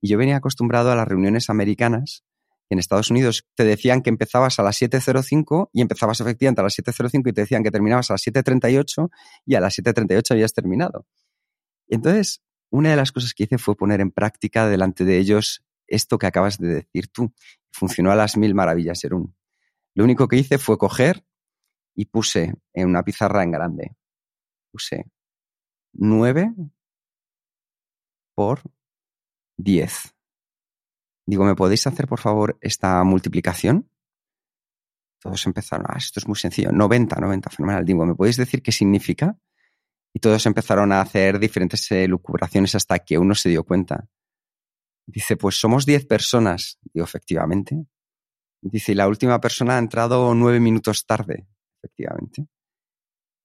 Y 0.00 0.08
yo 0.08 0.16
venía 0.16 0.36
acostumbrado 0.36 0.92
a 0.92 0.94
las 0.94 1.08
reuniones 1.08 1.50
americanas. 1.50 2.22
En 2.70 2.78
Estados 2.78 3.10
Unidos 3.10 3.48
te 3.56 3.64
decían 3.64 4.02
que 4.02 4.10
empezabas 4.10 4.60
a 4.60 4.62
las 4.62 4.80
7.05 4.80 5.70
y 5.72 5.80
empezabas 5.80 6.20
efectivamente 6.20 6.60
a 6.60 6.64
las 6.64 6.78
7.05 6.78 7.28
y 7.28 7.32
te 7.32 7.40
decían 7.40 7.64
que 7.64 7.72
terminabas 7.72 8.08
a 8.10 8.14
las 8.14 8.24
7.38 8.24 9.10
y 9.44 9.56
a 9.56 9.60
las 9.60 9.76
7.38 9.76 10.30
habías 10.30 10.52
terminado. 10.52 11.04
entonces, 11.88 12.40
una 12.70 12.90
de 12.90 12.96
las 12.96 13.10
cosas 13.10 13.34
que 13.34 13.44
hice 13.44 13.58
fue 13.58 13.74
poner 13.74 14.00
en 14.00 14.12
práctica 14.12 14.68
delante 14.68 15.04
de 15.04 15.18
ellos 15.18 15.64
esto 15.88 16.18
que 16.18 16.28
acabas 16.28 16.58
de 16.58 16.68
decir 16.68 17.08
tú. 17.08 17.32
Funcionó 17.72 18.12
a 18.12 18.14
las 18.14 18.36
mil 18.36 18.54
maravillas, 18.54 19.00
Jerún. 19.00 19.34
Lo 19.94 20.04
único 20.04 20.28
que 20.28 20.36
hice 20.36 20.58
fue 20.58 20.78
coger 20.78 21.24
y 21.98 22.04
puse 22.04 22.54
en 22.72 22.88
una 22.88 23.02
pizarra 23.02 23.42
en 23.42 23.50
grande, 23.50 23.96
puse 24.70 25.10
9 25.94 26.54
por 28.36 28.62
10. 29.56 30.14
Digo, 31.26 31.44
¿me 31.44 31.56
podéis 31.56 31.88
hacer 31.88 32.06
por 32.06 32.20
favor 32.20 32.56
esta 32.60 33.02
multiplicación? 33.02 33.90
Todos 35.20 35.44
empezaron, 35.46 35.86
ah, 35.88 35.96
esto 35.98 36.20
es 36.20 36.28
muy 36.28 36.36
sencillo, 36.36 36.70
90, 36.70 37.16
90, 37.16 37.50
fenomenal. 37.50 37.84
Digo, 37.84 38.06
¿me 38.06 38.14
podéis 38.14 38.36
decir 38.36 38.62
qué 38.62 38.70
significa? 38.70 39.36
Y 40.14 40.20
todos 40.20 40.46
empezaron 40.46 40.92
a 40.92 41.00
hacer 41.00 41.40
diferentes 41.40 41.90
elucubraciones 41.90 42.76
hasta 42.76 43.00
que 43.00 43.18
uno 43.18 43.34
se 43.34 43.48
dio 43.48 43.64
cuenta. 43.64 44.08
Dice, 45.04 45.36
pues 45.36 45.58
somos 45.58 45.84
10 45.84 46.06
personas. 46.06 46.78
Digo, 46.94 47.04
efectivamente. 47.04 47.86
Dice, 48.62 48.94
la 48.94 49.08
última 49.08 49.40
persona 49.40 49.74
ha 49.74 49.78
entrado 49.80 50.32
nueve 50.36 50.60
minutos 50.60 51.04
tarde, 51.04 51.48
efectivamente. 51.88 52.46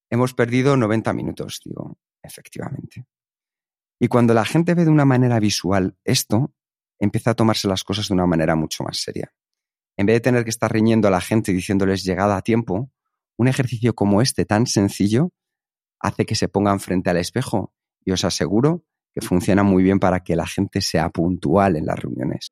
Hemos 0.10 0.34
perdido 0.34 0.78
90 0.78 1.14
minutos, 1.14 1.62
digo, 1.64 1.98
efectivamente. 2.22 3.06
Y 4.00 4.08
cuando 4.08 4.34
la 4.34 4.46
gente 4.46 4.76
ve 4.76 4.84
de 4.84 4.92
una 4.92 5.06
manera 5.06 5.40
visual 5.40 5.98
esto, 6.04 6.54
empieza 7.00 7.32
a 7.32 7.36
tomarse 7.36 7.68
las 7.68 7.84
cosas 7.84 8.08
de 8.08 8.14
una 8.14 8.26
manera 8.26 8.56
mucho 8.56 8.84
más 8.84 8.98
seria. 8.98 9.34
En 9.98 10.06
vez 10.06 10.16
de 10.18 10.22
tener 10.22 10.44
que 10.44 10.50
estar 10.50 10.72
riñendo 10.72 11.08
a 11.08 11.12
la 11.12 11.22
gente 11.22 11.52
y 11.52 11.56
diciéndoles 11.56 12.04
llegada 12.04 12.36
a 12.38 12.42
tiempo, 12.42 12.92
un 13.38 13.48
ejercicio 13.48 13.96
como 13.96 14.22
este 14.22 14.46
tan 14.46 14.68
sencillo 14.68 15.32
hace 16.00 16.26
que 16.26 16.36
se 16.36 16.50
pongan 16.50 16.80
frente 16.80 17.10
al 17.10 17.18
espejo 17.18 17.74
y 18.04 18.12
os 18.12 18.24
aseguro 18.26 18.86
que 19.14 19.22
funciona 19.22 19.64
muy 19.64 19.84
bien 19.84 20.00
para 20.00 20.22
que 20.22 20.36
la 20.36 20.48
gente 20.48 20.82
sea 20.82 21.10
puntual 21.10 21.76
en 21.76 21.86
las 21.86 22.00
reuniones. 22.00 22.52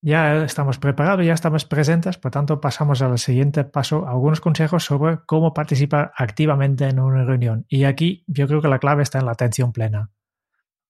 Ya 0.00 0.44
estamos 0.44 0.78
preparados, 0.78 1.26
ya 1.26 1.34
estamos 1.34 1.64
presentes, 1.64 2.18
por 2.18 2.30
tanto 2.30 2.60
pasamos 2.60 3.02
al 3.02 3.18
siguiente 3.18 3.64
paso, 3.64 4.06
algunos 4.06 4.40
consejos 4.40 4.84
sobre 4.84 5.18
cómo 5.26 5.52
participar 5.52 6.12
activamente 6.16 6.88
en 6.88 7.00
una 7.00 7.24
reunión. 7.24 7.66
Y 7.68 7.82
aquí 7.82 8.24
yo 8.28 8.46
creo 8.46 8.62
que 8.62 8.68
la 8.68 8.78
clave 8.78 9.02
está 9.02 9.18
en 9.18 9.26
la 9.26 9.32
atención 9.32 9.72
plena. 9.72 10.10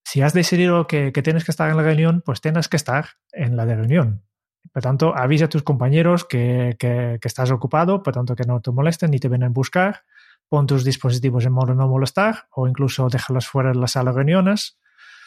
Si 0.04 0.20
has 0.20 0.34
decidido 0.34 0.86
que, 0.86 1.10
tienes 1.12 1.44
que 1.44 1.50
estar 1.50 1.70
en 1.70 1.76
la 1.76 1.82
reunión, 1.82 2.22
pues 2.24 2.42
tienes 2.42 2.68
que 2.68 2.76
estar 2.76 3.06
en 3.32 3.56
la 3.56 3.64
de 3.64 3.76
reunión. 3.76 4.24
Por 4.72 4.82
tanto, 4.82 5.16
avisa 5.16 5.46
a 5.46 5.48
tus 5.48 5.62
compañeros 5.62 6.26
que, 6.26 6.76
estás 7.22 7.50
ocupado, 7.50 8.02
por 8.02 8.12
tanto 8.12 8.36
que 8.36 8.44
no 8.44 8.60
te 8.60 8.70
molesten 8.70 9.10
ni 9.10 9.18
te 9.18 9.28
vienen 9.28 9.48
a 9.48 9.52
buscar. 9.52 10.04
Pon 10.50 10.66
tus 10.66 10.84
dispositivos 10.84 11.44
en 11.46 11.52
modo 11.52 11.74
no 11.74 11.88
molestar 11.88 12.48
o 12.52 12.68
incluso 12.68 13.08
déjalos 13.08 13.48
fuera 13.48 13.72
de 13.72 13.78
la 13.78 13.86
sala 13.86 14.12
de 14.12 14.16
reuniones 14.16 14.78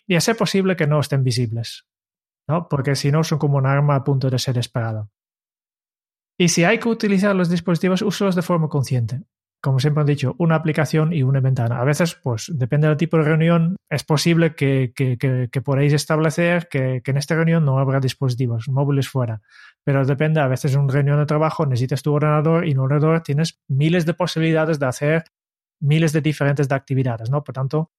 y 0.07 0.15
a 0.15 0.21
ser 0.21 0.35
posible 0.35 0.75
que 0.75 0.87
no 0.87 0.99
estén 0.99 1.23
visibles, 1.23 1.85
¿no? 2.51 2.67
porque 2.67 2.95
si 2.95 3.11
no 3.11 3.23
son 3.23 3.39
como 3.39 3.57
un 3.57 3.65
arma 3.65 3.95
a 3.95 4.03
punto 4.03 4.29
de 4.29 4.37
ser 4.37 4.55
disparada. 4.55 5.09
Y 6.37 6.49
si 6.49 6.63
hay 6.63 6.79
que 6.79 6.89
utilizar 6.89 7.35
los 7.35 7.49
dispositivos, 7.49 8.01
úsalos 8.01 8.35
de 8.35 8.41
forma 8.41 8.67
consciente. 8.67 9.21
Como 9.63 9.79
siempre 9.79 10.01
han 10.01 10.07
dicho, 10.07 10.35
una 10.39 10.55
aplicación 10.55 11.13
y 11.13 11.21
una 11.21 11.39
ventana. 11.39 11.79
A 11.79 11.83
veces, 11.83 12.15
pues 12.15 12.51
depende 12.51 12.87
del 12.87 12.97
tipo 12.97 13.17
de 13.17 13.23
reunión, 13.23 13.75
es 13.91 14.03
posible 14.03 14.55
que, 14.55 14.91
que, 14.95 15.17
que, 15.19 15.61
podáis 15.61 15.93
establecer 15.93 16.67
que, 16.67 17.01
que 17.03 17.11
en 17.11 17.17
esta 17.17 17.35
reunión 17.35 17.63
no 17.63 17.77
habrá 17.77 17.99
dispositivos 17.99 18.67
móviles 18.69 19.07
fuera. 19.07 19.41
Pero 19.83 20.03
depende, 20.03 20.39
a 20.41 20.47
veces 20.47 20.73
en 20.73 20.81
una 20.81 20.93
reunión 20.93 21.19
de 21.19 21.27
trabajo 21.27 21.67
necesitas 21.67 22.01
tu 22.01 22.11
ordenador 22.11 22.67
y 22.67 22.71
en 22.71 22.79
un 22.79 22.91
ordenador 22.91 23.21
tienes 23.21 23.61
miles 23.67 24.07
de 24.07 24.15
posibilidades 24.15 24.79
de 24.79 24.87
hacer 24.87 25.23
miles 25.79 26.11
de 26.11 26.21
diferentes 26.21 26.67
de 26.67 26.75
actividades, 26.75 27.29
¿no? 27.29 27.43
Por 27.43 27.53
tanto, 27.53 27.91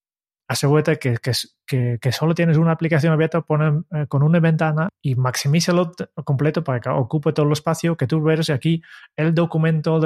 asegúrate 0.49 0.99
que, 0.99 2.13
solo 2.13 2.35
tienes 2.35 2.57
una 2.57 2.73
aplicación 2.73 3.13
abierta 3.13 3.39
eh, 3.39 4.07
con 4.09 4.23
una 4.23 4.41
ventana 4.41 4.89
y 5.01 5.15
maximízalo 5.15 5.93
completo 6.25 6.63
para 6.63 6.81
que 6.81 6.89
ocupe 6.89 7.33
todo 7.33 7.47
el 7.47 7.53
espacio, 7.53 7.97
que 7.97 8.07
tú 8.07 8.23
veas 8.23 8.51
aquí 8.51 8.83
el 9.17 9.35
documento 9.35 10.01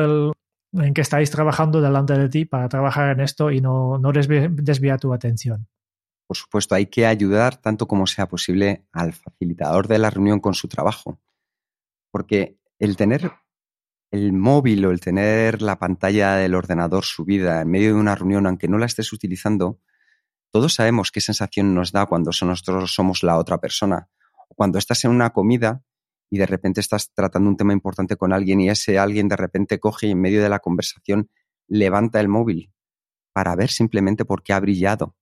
en 0.73 0.95
que 0.95 1.00
estáis 1.00 1.31
trabajando 1.31 1.81
delante 1.81 2.19
de 2.19 2.28
ti 2.28 2.45
para 2.45 2.69
trabajar 2.69 3.11
en 3.11 3.21
esto 3.21 3.50
y 3.50 3.61
no, 3.61 3.99
no 3.99 4.12
tu 4.12 5.12
atención. 5.12 5.66
Por 6.26 6.37
supuesto, 6.37 6.75
hay 6.75 6.87
que 6.87 7.07
ayudar 7.07 7.57
tanto 7.57 7.87
como 7.87 8.07
sea 8.07 8.28
posible 8.28 8.85
al 8.93 9.12
facilitador 9.12 9.87
de 9.87 9.99
la 9.99 10.11
reunión 10.11 10.40
con 10.40 10.55
su 10.55 10.66
trabajo. 10.66 11.21
Porque 12.11 12.59
el 12.78 12.97
tener 12.97 13.31
el 14.11 14.33
móvil 14.33 14.85
o 14.87 14.90
el 14.90 15.00
tener 15.00 15.62
la 15.62 15.78
pantalla 15.78 16.37
del 16.37 16.55
ordenador 16.55 17.05
subida 17.05 17.61
en 17.61 17.69
medio 17.69 17.95
de 17.95 18.00
una 18.00 18.14
reunión, 18.14 18.47
aunque 18.47 18.69
no 18.69 18.78
la 18.78 18.87
estés 18.87 19.12
utilizando, 19.12 19.81
todos 20.50 20.75
sabemos 20.75 21.11
qué 21.11 21.21
sensación 21.21 21.75
nos 21.75 21.93
da 21.93 22.07
cuando 22.07 22.31
nosotros 22.43 22.93
somos 22.95 23.23
la 23.23 23.38
otra 23.38 23.59
persona. 23.59 24.09
Cuando 24.49 24.79
estás 24.79 25.05
en 25.05 25.11
una 25.11 25.31
comida 25.31 25.83
y 26.31 26.38
de 26.38 26.47
repente 26.47 26.81
estás 26.81 27.12
tratando 27.12 27.49
un 27.49 27.57
tema 27.57 27.73
importante 27.73 28.17
con 28.17 28.33
alguien 28.33 28.61
y 28.61 28.71
ese 28.71 28.99
alguien 28.99 29.29
de 29.29 29.37
repente 29.37 29.79
coge 29.79 30.09
y 30.09 30.11
en 30.12 30.21
medio 30.21 30.43
de 30.43 30.49
la 30.49 30.61
conversación 30.61 31.31
levanta 31.69 32.21
el 32.21 32.29
móvil 32.29 32.73
para 33.33 33.55
ver 33.55 33.71
simplemente 33.71 34.25
por 34.25 34.43
qué 34.43 34.53
ha 34.53 34.61
brillado. 34.61 35.17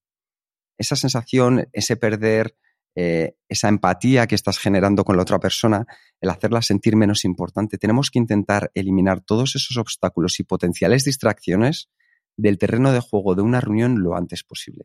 Esa 0.78 0.96
sensación, 0.96 1.68
ese 1.72 1.96
perder 1.96 2.56
eh, 2.96 3.34
esa 3.48 3.68
empatía 3.68 4.28
que 4.28 4.36
estás 4.36 4.58
generando 4.58 5.04
con 5.04 5.16
la 5.16 5.22
otra 5.22 5.40
persona, 5.40 5.84
el 6.20 6.30
hacerla 6.30 6.62
sentir 6.62 6.94
menos 6.94 7.24
importante, 7.24 7.76
tenemos 7.76 8.10
que 8.10 8.20
intentar 8.20 8.70
eliminar 8.74 9.20
todos 9.20 9.56
esos 9.56 9.76
obstáculos 9.78 10.38
y 10.38 10.44
potenciales 10.44 11.04
distracciones 11.04 11.90
del 12.36 12.56
terreno 12.56 12.92
de 12.92 13.00
juego 13.00 13.34
de 13.34 13.42
una 13.42 13.60
reunión 13.60 14.00
lo 14.00 14.16
antes 14.16 14.44
posible. 14.44 14.84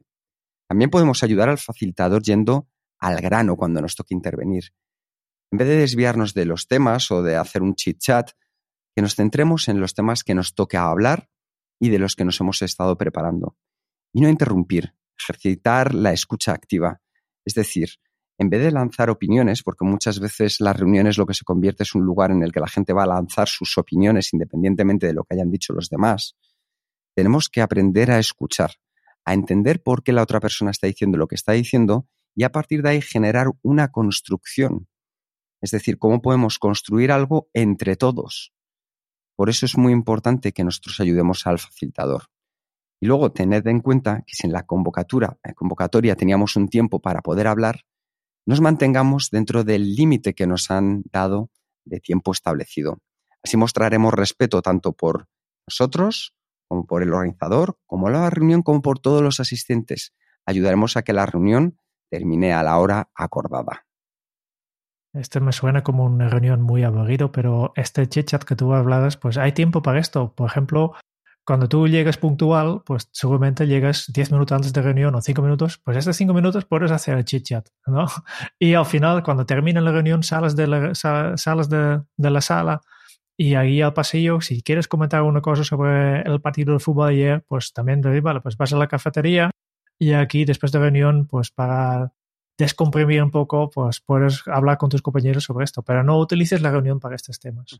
También 0.69 0.91
podemos 0.91 1.23
ayudar 1.23 1.49
al 1.49 1.57
facilitador 1.57 2.21
yendo 2.21 2.69
al 2.99 3.19
grano 3.21 3.55
cuando 3.55 3.81
nos 3.81 3.95
toque 3.95 4.13
intervenir. 4.13 4.65
En 5.51 5.57
vez 5.57 5.67
de 5.67 5.77
desviarnos 5.77 6.35
de 6.35 6.45
los 6.45 6.67
temas 6.67 7.09
o 7.09 7.23
de 7.23 7.35
hacer 7.35 7.63
un 7.63 7.73
chit 7.73 7.97
chat, 7.99 8.31
que 8.95 9.01
nos 9.01 9.15
centremos 9.15 9.67
en 9.67 9.79
los 9.79 9.95
temas 9.95 10.23
que 10.23 10.35
nos 10.35 10.53
toca 10.53 10.83
hablar 10.83 11.27
y 11.79 11.89
de 11.89 11.97
los 11.97 12.15
que 12.15 12.23
nos 12.23 12.39
hemos 12.39 12.61
estado 12.61 12.97
preparando. 12.97 13.57
Y 14.13 14.21
no 14.21 14.29
interrumpir, 14.29 14.93
ejercitar 15.17 15.95
la 15.95 16.13
escucha 16.13 16.53
activa. 16.53 17.01
Es 17.45 17.55
decir, 17.55 17.89
en 18.37 18.49
vez 18.49 18.61
de 18.61 18.71
lanzar 18.71 19.09
opiniones, 19.09 19.63
porque 19.63 19.85
muchas 19.85 20.19
veces 20.19 20.61
las 20.61 20.77
reuniones 20.77 21.17
lo 21.17 21.25
que 21.25 21.33
se 21.33 21.43
convierte 21.43 21.83
es 21.83 21.95
un 21.95 22.03
lugar 22.03 22.29
en 22.29 22.43
el 22.43 22.51
que 22.51 22.59
la 22.59 22.67
gente 22.67 22.93
va 22.93 23.03
a 23.03 23.07
lanzar 23.07 23.47
sus 23.47 23.75
opiniones 23.77 24.33
independientemente 24.33 25.07
de 25.07 25.13
lo 25.13 25.23
que 25.23 25.33
hayan 25.33 25.49
dicho 25.49 25.73
los 25.73 25.89
demás, 25.89 26.35
tenemos 27.15 27.49
que 27.49 27.61
aprender 27.61 28.11
a 28.11 28.19
escuchar, 28.19 28.71
a 29.29 29.33
entender 29.35 29.83
por 29.83 30.01
qué 30.01 30.11
la 30.11 30.23
otra 30.23 30.39
persona 30.39 30.71
está 30.71 30.87
diciendo 30.87 31.19
lo 31.19 31.27
que 31.27 31.35
está 31.35 31.51
diciendo 31.51 32.07
y 32.35 32.45
a 32.45 32.51
partir 32.51 32.81
de 32.81 32.89
ahí 32.89 33.01
generar 33.01 33.47
una 33.61 33.91
construcción. 33.91 34.87
Es 35.61 35.69
decir, 35.69 35.99
cómo 35.99 36.23
podemos 36.23 36.57
construir 36.57 37.11
algo 37.11 37.47
entre 37.53 37.95
todos. 37.95 38.53
Por 39.35 39.51
eso 39.51 39.67
es 39.67 39.77
muy 39.77 39.93
importante 39.93 40.51
que 40.51 40.63
nosotros 40.63 40.99
ayudemos 40.99 41.45
al 41.45 41.59
facilitador. 41.59 42.23
Y 42.99 43.05
luego 43.05 43.31
tened 43.31 43.67
en 43.67 43.81
cuenta 43.81 44.23
que 44.25 44.35
si 44.35 44.47
en 44.47 44.53
la 44.53 44.65
convocatoria, 44.65 45.37
en 45.43 45.53
convocatoria 45.53 46.15
teníamos 46.15 46.55
un 46.55 46.67
tiempo 46.67 46.99
para 46.99 47.21
poder 47.21 47.45
hablar, 47.45 47.81
nos 48.47 48.61
mantengamos 48.61 49.29
dentro 49.29 49.63
del 49.63 49.93
límite 49.93 50.33
que 50.33 50.47
nos 50.47 50.71
han 50.71 51.03
dado 51.11 51.51
de 51.85 51.99
tiempo 51.99 52.31
establecido. 52.31 52.97
Así 53.43 53.57
mostraremos 53.57 54.11
respeto 54.11 54.63
tanto 54.63 54.93
por 54.93 55.27
nosotros 55.67 56.33
como 56.69 56.85
por 56.85 57.03
el 57.03 57.11
organizador, 57.11 57.77
como 57.87 58.09
la 58.09 58.29
reunión, 58.29 58.61
como 58.61 58.81
por 58.81 58.99
todos 58.99 59.21
los 59.21 59.39
asistentes. 59.39 60.13
Ayudaremos 60.45 60.95
a 60.95 61.01
que 61.01 61.13
la 61.13 61.25
reunión 61.25 61.77
termine 62.09 62.53
a 62.53 62.63
la 62.63 62.77
hora 62.77 63.09
acordada. 63.15 63.85
Este 65.13 65.39
me 65.39 65.51
suena 65.51 65.83
como 65.83 66.05
una 66.05 66.29
reunión 66.29 66.61
muy 66.61 66.83
aburrido, 66.83 67.31
pero 67.31 67.73
este 67.75 68.07
chit 68.07 68.27
chat 68.27 68.43
que 68.43 68.55
tú 68.55 68.73
hablabas, 68.73 69.17
pues 69.17 69.37
hay 69.37 69.51
tiempo 69.51 69.81
para 69.81 69.99
esto. 69.99 70.33
Por 70.35 70.47
ejemplo, 70.47 70.93
cuando 71.43 71.67
tú 71.67 71.87
llegas 71.87 72.17
puntual, 72.17 72.83
pues 72.85 73.09
seguramente 73.11 73.65
llegas 73.65 74.05
10 74.13 74.31
minutos 74.31 74.55
antes 74.55 74.71
de 74.71 74.83
reunión 74.83 75.15
o 75.15 75.21
5 75.21 75.41
minutos, 75.41 75.79
pues 75.83 75.97
estos 75.97 76.15
5 76.15 76.31
minutos 76.31 76.65
puedes 76.65 76.91
hacer 76.91 77.17
el 77.17 77.25
chit 77.25 77.43
chat, 77.43 77.67
¿no? 77.87 78.05
Y 78.59 78.75
al 78.75 78.85
final, 78.85 79.23
cuando 79.23 79.47
termina 79.47 79.81
la 79.81 79.91
reunión, 79.91 80.21
sales 80.21 80.55
de 80.55 80.67
la 80.67 82.41
sala 82.41 82.81
y 83.41 83.55
ahí 83.55 83.81
al 83.81 83.93
pasillo, 83.93 84.41
si 84.41 84.61
quieres 84.61 84.89
comentar 84.89 85.21
una 85.21 85.39
cosa 85.39 85.63
sobre 85.63 86.23
el 86.23 86.41
partido 86.41 86.73
de 86.73 86.79
fútbol 86.79 87.07
ayer, 87.07 87.41
pues 87.47 87.71
también 87.71 88.01
te 88.01 88.19
vale, 88.19 88.41
pues 88.41 88.57
vas 88.57 88.73
a 88.73 88.77
la 88.77 88.89
cafetería, 88.89 89.49
y 89.97 90.11
aquí 90.11 90.43
después 90.43 90.73
de 90.73 90.79
reunión, 90.79 91.25
pues 91.25 91.49
para 91.49 92.11
descomprimir 92.57 93.23
un 93.23 93.31
poco, 93.31 93.69
pues 93.69 94.01
puedes 94.01 94.45
hablar 94.45 94.77
con 94.77 94.89
tus 94.89 95.01
compañeros 95.01 95.45
sobre 95.45 95.63
esto, 95.63 95.83
pero 95.83 96.03
no 96.03 96.19
utilices 96.19 96.61
la 96.61 96.69
reunión 96.69 96.99
para 96.99 97.15
estos 97.15 97.39
temas. 97.39 97.79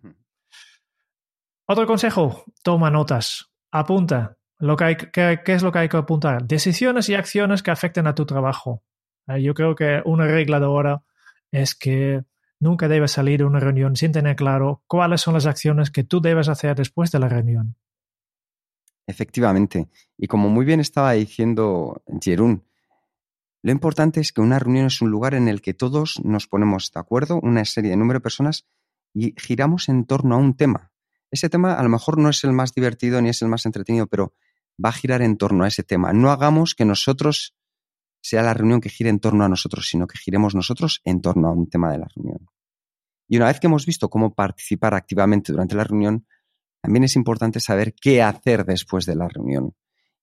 Otro 1.66 1.86
consejo, 1.86 2.46
toma 2.64 2.90
notas, 2.90 3.52
apunta. 3.70 4.38
Lo 4.60 4.78
que 4.78 4.84
hay, 4.86 4.96
¿Qué 4.96 5.42
es 5.46 5.62
lo 5.62 5.74
que 5.74 5.80
hay 5.80 5.90
que 5.90 5.98
apuntar? 5.98 6.46
Decisiones 6.46 7.10
y 7.10 7.16
acciones 7.16 7.64
que 7.64 7.72
afecten 7.72 8.08
a 8.08 8.16
tu 8.16 8.26
trabajo. 8.26 8.82
Eh, 9.28 9.42
yo 9.42 9.54
creo 9.54 9.76
que 9.76 10.02
una 10.06 10.26
regla 10.26 10.62
de 10.62 10.66
ahora 10.68 11.04
es 11.52 11.76
que 11.76 12.24
nunca 12.60 12.88
debes 12.88 13.12
salir 13.12 13.40
de 13.40 13.46
una 13.46 13.60
reunión 13.60 13.96
sin 13.96 14.12
tener 14.12 14.36
claro 14.36 14.84
cuáles 14.88 15.22
son 15.22 15.34
las 15.34 15.46
acciones 15.46 15.92
que 15.92 16.04
tú 16.04 16.22
debes 16.22 16.50
hacer 16.50 16.76
después 16.76 17.12
de 17.12 17.20
la 17.20 17.30
reunión. 17.30 17.76
Efectivamente. 19.08 19.90
Y 20.18 20.28
como 20.28 20.50
muy 20.50 20.66
bien 20.66 20.80
estaba 20.80 21.14
diciendo 21.14 22.04
Jerún, 22.22 22.64
lo 23.62 23.72
importante 23.72 24.22
es 24.22 24.32
que 24.32 24.42
una 24.42 24.60
reunión 24.60 24.86
es 24.86 25.02
un 25.02 25.10
lugar 25.10 25.34
en 25.34 25.48
el 25.48 25.62
que 25.62 25.74
todos 25.74 26.22
nos 26.24 26.48
ponemos 26.48 26.92
de 26.94 27.00
acuerdo, 27.00 27.40
una 27.42 27.66
serie 27.66 27.92
de 27.92 27.98
número 27.98 28.20
de 28.20 28.24
personas, 28.24 28.66
y 29.14 29.34
giramos 29.38 29.90
en 29.90 30.06
torno 30.06 30.36
a 30.36 30.38
un 30.38 30.56
tema. 30.56 30.92
Ese 31.32 31.50
tema 31.50 31.74
a 31.74 31.84
lo 31.84 31.90
mejor 31.90 32.18
no 32.18 32.30
es 32.30 32.44
el 32.44 32.54
más 32.54 32.74
divertido 32.74 33.22
ni 33.22 33.30
es 33.30 33.42
el 33.42 33.50
más 33.50 33.66
entretenido, 33.66 34.08
pero 34.08 34.34
va 34.84 34.90
a 34.90 34.94
girar 34.94 35.22
en 35.22 35.38
torno 35.38 35.64
a 35.64 35.68
ese 35.68 35.84
tema. 35.84 36.14
No 36.14 36.32
hagamos 36.32 36.74
que 36.74 36.86
nosotros 36.86 37.56
sea 38.22 38.44
la 38.44 38.54
reunión 38.54 38.82
que 38.82 38.90
gire 38.90 39.10
en 39.10 39.20
torno 39.20 39.44
a 39.44 39.50
nosotros, 39.50 39.88
sino 39.88 40.08
que 40.08 40.18
giremos 40.18 40.56
nosotros 40.56 41.02
en 41.04 41.22
torno 41.22 41.48
a 41.48 41.52
un 41.52 41.70
tema 41.70 41.92
de 41.92 42.00
la 42.00 42.08
reunión. 42.16 42.48
Y 43.28 43.38
una 43.38 43.48
vez 43.48 43.60
que 43.60 43.68
hemos 43.68 43.86
visto 43.86 44.10
cómo 44.10 44.34
participar 44.34 44.94
activamente 44.94 45.52
durante 45.52 45.76
la 45.76 45.84
reunión, 45.84 46.26
también 46.82 47.04
es 47.04 47.16
importante 47.16 47.60
saber 47.60 47.94
qué 47.94 48.22
hacer 48.22 48.66
después 48.66 49.06
de 49.06 49.16
la 49.16 49.28
reunión. 49.28 49.76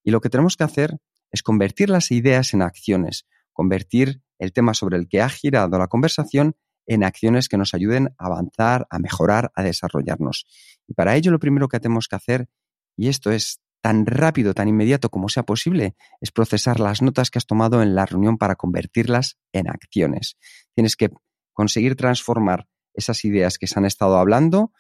Y 0.03 0.11
lo 0.11 0.21
que 0.21 0.31
tenemos 0.31 0.57
que 0.57 0.65
hacer 0.65 0.99
es 1.31 1.43
convertir 1.43 1.91
las 1.91 2.11
ideas 2.11 2.55
en 2.55 2.63
acciones, 2.63 3.27
convertir 3.53 4.23
el 4.39 4.53
tema 4.53 4.75
sobre 4.75 4.97
el 4.97 5.09
que 5.09 5.21
ha 5.21 5.29
girado 5.29 5.79
la 5.79 5.89
conversación 5.89 6.57
en 6.87 7.05
acciones 7.05 7.49
que 7.49 7.57
nos 7.57 7.75
ayuden 7.75 8.15
a 8.19 8.27
avanzar, 8.27 8.87
a 8.91 8.99
mejorar, 8.99 9.51
a 9.55 9.63
desarrollarnos. 9.63 10.47
Y 10.87 10.95
para 10.95 11.17
ello 11.17 11.31
lo 11.31 11.39
primero 11.39 11.69
que 11.69 11.81
tenemos 11.81 12.09
que 12.09 12.17
hacer, 12.17 12.49
y 12.97 13.09
esto 13.09 13.31
es 13.31 13.61
tan 13.87 14.05
rápido, 14.05 14.53
tan 14.53 14.67
inmediato 14.67 15.11
como 15.11 15.29
sea 15.29 15.45
posible, 15.45 15.95
es 16.21 16.33
procesar 16.33 16.81
las 16.81 17.03
notas 17.03 17.31
que 17.31 17.39
has 17.39 17.47
tomado 17.47 17.83
en 17.83 17.95
la 17.95 18.05
reunión 18.05 18.37
para 18.37 18.57
convertirlas 18.57 19.39
en 19.53 19.71
acciones. 19.71 20.37
Tienes 20.75 20.97
que 20.97 21.13
conseguir 21.53 21.95
transformar 21.95 22.67
esas 22.95 23.25
ideas 23.25 23.59
que 23.59 23.69
se 23.69 23.79
han 23.79 23.85
estado 23.85 24.17
hablando, 24.19 24.73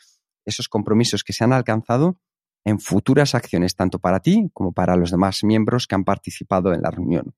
esos 0.45 0.69
compromisos 0.69 1.23
que 1.23 1.33
se 1.33 1.45
han 1.45 1.53
alcanzado 1.53 2.19
en 2.65 2.81
futuras 2.81 3.37
acciones, 3.37 3.77
tanto 3.77 4.01
para 4.01 4.19
ti 4.19 4.51
como 4.53 4.73
para 4.73 4.97
los 4.97 5.13
demás 5.13 5.45
miembros 5.45 5.87
que 5.87 5.95
han 5.95 6.03
participado 6.03 6.73
en 6.73 6.83
la 6.83 6.91
reunión. 6.91 7.33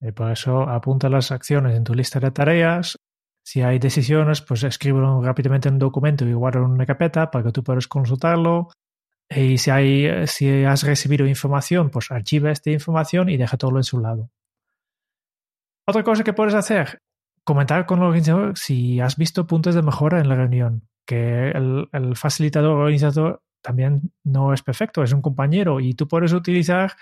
Y 0.00 0.12
por 0.12 0.30
eso 0.30 0.62
apunta 0.62 1.10
las 1.10 1.30
acciones 1.30 1.76
en 1.76 1.84
tu 1.84 1.92
lista 1.92 2.20
de 2.20 2.30
tareas. 2.30 2.96
Si 3.44 3.60
hay 3.60 3.78
decisiones, 3.78 4.40
pues 4.40 4.62
escríbelo 4.62 5.20
rápidamente 5.22 5.68
en 5.68 5.74
un 5.74 5.80
documento 5.80 6.24
y 6.24 6.32
guarda 6.32 6.60
en 6.60 6.70
una 6.70 6.86
carpeta 6.86 7.30
para 7.30 7.44
que 7.44 7.52
tú 7.52 7.62
puedas 7.62 7.86
consultarlo. 7.86 8.70
Y 9.34 9.58
si, 9.58 9.70
hay, 9.70 10.26
si 10.26 10.64
has 10.64 10.82
recibido 10.82 11.26
información, 11.26 11.90
pues 11.90 12.10
archiva 12.10 12.50
esta 12.50 12.70
información 12.70 13.28
y 13.28 13.36
deja 13.36 13.56
todo 13.56 13.76
en 13.76 13.84
su 13.84 14.00
lado. 14.00 14.30
Otra 15.86 16.02
cosa 16.02 16.24
que 16.24 16.32
puedes 16.32 16.54
hacer, 16.54 17.00
comentar 17.44 17.86
con 17.86 18.00
el 18.00 18.06
organizador 18.06 18.58
si 18.58 19.00
has 19.00 19.16
visto 19.16 19.46
puntos 19.46 19.74
de 19.74 19.82
mejora 19.82 20.20
en 20.20 20.28
la 20.28 20.34
reunión. 20.34 20.88
Que 21.06 21.50
el, 21.50 22.16
facilitador 22.16 22.76
organizador 22.76 23.42
también 23.62 24.12
no 24.24 24.52
es 24.52 24.62
perfecto, 24.62 25.02
es 25.02 25.12
un 25.12 25.22
compañero 25.22 25.80
y 25.80 25.94
tú 25.94 26.08
puedes 26.08 26.32
utilizar 26.32 26.92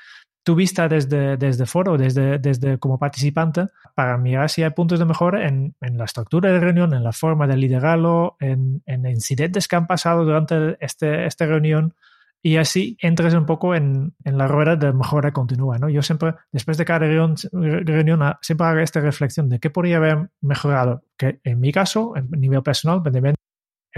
tu 0.44 0.54
vista 0.54 0.88
desde, 0.88 1.36
desde 1.36 1.66
foro, 1.66 1.98
desde, 1.98 2.38
desde 2.38 2.78
como 2.78 2.98
participante, 2.98 3.66
para 3.94 4.16
mirar 4.16 4.48
si 4.48 4.62
hay 4.62 4.70
puntos 4.70 4.98
de 4.98 5.04
mejora 5.04 5.46
en, 5.46 5.74
en 5.80 5.98
la 5.98 6.04
estructura 6.04 6.50
de 6.50 6.60
reunión, 6.60 6.94
en 6.94 7.04
la 7.04 7.12
forma 7.12 7.46
de 7.46 7.56
liderarlo, 7.56 8.36
en, 8.40 8.82
en 8.86 9.06
incidentes 9.06 9.68
que 9.68 9.76
han 9.76 9.86
pasado 9.86 10.24
durante 10.24 10.78
este, 10.80 11.26
esta 11.26 11.44
reunión 11.44 11.94
y 12.42 12.56
así 12.56 12.96
entres 13.00 13.34
un 13.34 13.46
poco 13.46 13.74
en, 13.74 14.14
en, 14.24 14.38
la 14.38 14.46
rueda 14.46 14.76
de 14.76 14.92
mejora 14.92 15.32
continua. 15.32 15.78
¿no? 15.78 15.88
Yo 15.88 16.02
siempre, 16.02 16.34
después 16.52 16.78
de 16.78 16.84
cada 16.84 17.00
reunión, 17.00 17.34
reunión, 17.52 18.20
siempre 18.42 18.66
hago 18.66 18.78
esta 18.80 19.00
reflexión 19.00 19.48
de 19.48 19.58
qué 19.58 19.70
podría 19.70 19.96
haber 19.96 20.30
mejorado, 20.40 21.02
que 21.16 21.40
en 21.44 21.60
mi 21.60 21.72
caso, 21.72 22.14
en 22.16 22.30
nivel 22.30 22.62
personal, 22.62 23.02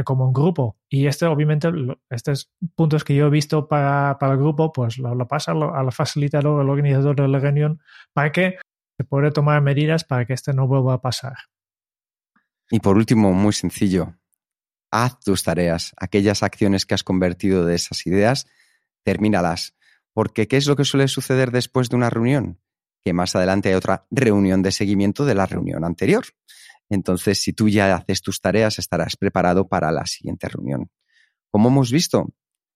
como 0.05 0.27
un 0.27 0.33
grupo. 0.33 0.77
Y 0.89 1.07
este, 1.07 1.27
obviamente, 1.27 1.69
estos 2.09 2.51
puntos 2.75 3.05
que 3.05 3.15
yo 3.15 3.27
he 3.27 3.31
visto 3.31 3.69
para, 3.69 4.19
para 4.19 4.33
el 4.33 4.39
grupo, 4.39 4.73
pues 4.73 4.99
lo, 4.99 5.15
lo 5.15 5.29
pasa 5.29 5.53
al 5.53 5.93
facilitador, 5.93 6.61
al 6.61 6.69
organizador 6.69 7.17
de 7.17 7.29
la 7.29 7.39
reunión, 7.39 7.81
para 8.13 8.33
que 8.33 8.57
se 8.97 9.05
pueda 9.05 9.31
tomar 9.31 9.63
medidas 9.63 10.05
para 10.05 10.25
que 10.27 10.35
esto 10.35 10.53
no 10.53 10.67
vuelva 10.67 10.95
a 10.95 11.01
pasar. 11.01 11.35
Y 12.71 12.81
por 12.81 12.97
último, 12.97 13.33
muy 13.33 13.53
sencillo, 13.53 14.15
haz 14.91 15.19
tus 15.21 15.43
tareas, 15.43 15.93
aquellas 15.97 16.43
acciones 16.43 16.87
que 16.87 16.95
has 16.95 17.05
convertido 17.05 17.65
de 17.65 17.75
esas 17.75 18.07
ideas, 18.07 18.47
termínalas. 19.03 19.75
Porque 20.13 20.49
¿qué 20.49 20.57
es 20.57 20.67
lo 20.67 20.77
que 20.77 20.85
suele 20.85 21.09
suceder 21.09 21.51
después 21.51 21.89
de 21.89 21.97
una 21.97 22.11
reunión? 22.11 22.61
Que 23.03 23.13
más 23.13 23.37
adelante 23.37 23.69
hay 23.69 23.75
otra 23.75 24.07
reunión 24.11 24.63
de 24.63 24.73
seguimiento 24.73 25.25
de 25.25 25.35
la 25.35 25.47
reunión 25.47 25.85
anterior. 25.85 26.25
Entonces, 26.89 27.41
si 27.41 27.53
tú 27.53 27.69
ya 27.69 27.95
haces 27.95 28.21
tus 28.21 28.41
tareas, 28.41 28.79
estarás 28.79 29.17
preparado 29.17 29.69
para 29.69 29.93
la 29.93 30.07
siguiente 30.07 30.49
reunión. 30.49 30.91
Como 31.51 31.69
hemos 31.69 31.93
visto, 31.93 32.35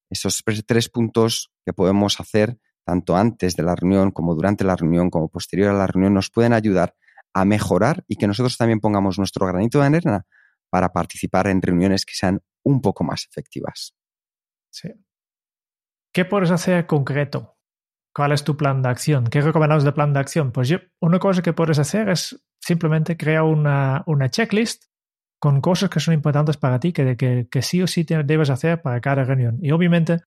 esos 0.09 0.43
tres 0.67 0.89
puntos 0.89 1.51
que 1.67 1.73
podemos 1.73 2.21
hacer 2.21 2.59
tanto 2.85 3.17
antes 3.17 3.57
de 3.57 3.63
la 3.63 3.75
reunión 3.75 4.11
como 4.11 4.35
durante 4.35 4.63
la 4.63 4.77
reunión 4.77 5.11
como 5.11 5.29
posterior 5.29 5.71
a 5.71 5.79
la 5.79 5.87
reunión 5.87 6.15
nos 6.15 6.31
pueden 6.31 6.53
ayudar 6.53 6.95
a 7.33 7.45
mejorar 7.45 8.05
y 8.07 8.17
que 8.17 8.27
nosotros 8.27 8.57
también 8.57 8.81
pongamos 8.81 9.19
nuestro 9.19 9.47
granito 9.47 9.81
de 9.81 9.87
arena 9.87 10.27
para 10.75 10.93
participar 10.93 11.47
en 11.47 11.63
reuniones 11.63 12.05
que 12.05 12.15
sean 12.15 12.43
un 12.65 12.81
poco 12.81 13.05
más 13.05 13.29
efectivas. 13.31 13.95
Sí. 14.73 14.89
¿Qué 16.13 16.25
puedes 16.25 16.51
hacer 16.51 16.89
concreto? 16.89 17.59
¿Cuál 18.13 18.33
es 18.33 18.43
tu 18.43 18.57
plan 18.57 18.83
de 18.83 18.89
acción? 18.89 19.29
¿Qué 19.29 19.41
recomendamos 19.41 19.85
de 19.85 19.93
plan 19.93 20.13
de 20.13 20.19
acción? 20.19 20.51
Pues 20.51 20.69
yo, 20.69 20.79
una 21.01 21.21
cosa 21.21 21.43
que 21.43 21.53
puedes 21.53 21.79
hacer 21.79 22.09
es 22.09 22.45
simplemente 22.61 23.17
crea 23.17 23.45
una, 23.45 24.03
una 24.07 24.29
checklist 24.31 24.87
con 25.39 25.61
cosas 25.61 25.91
que 25.91 26.01
son 26.01 26.13
importantes 26.13 26.57
para 26.57 26.81
ti, 26.81 26.93
que, 26.93 27.17
que, 27.17 27.47
que 27.49 27.63
sí 27.63 27.81
o 27.81 27.87
sí 27.87 28.05
debes 28.25 28.51
hacer 28.51 28.83
para 28.83 29.01
cada 29.01 29.23
reunión. 29.23 29.61
Y 29.63 29.71
obviamente 29.71 30.23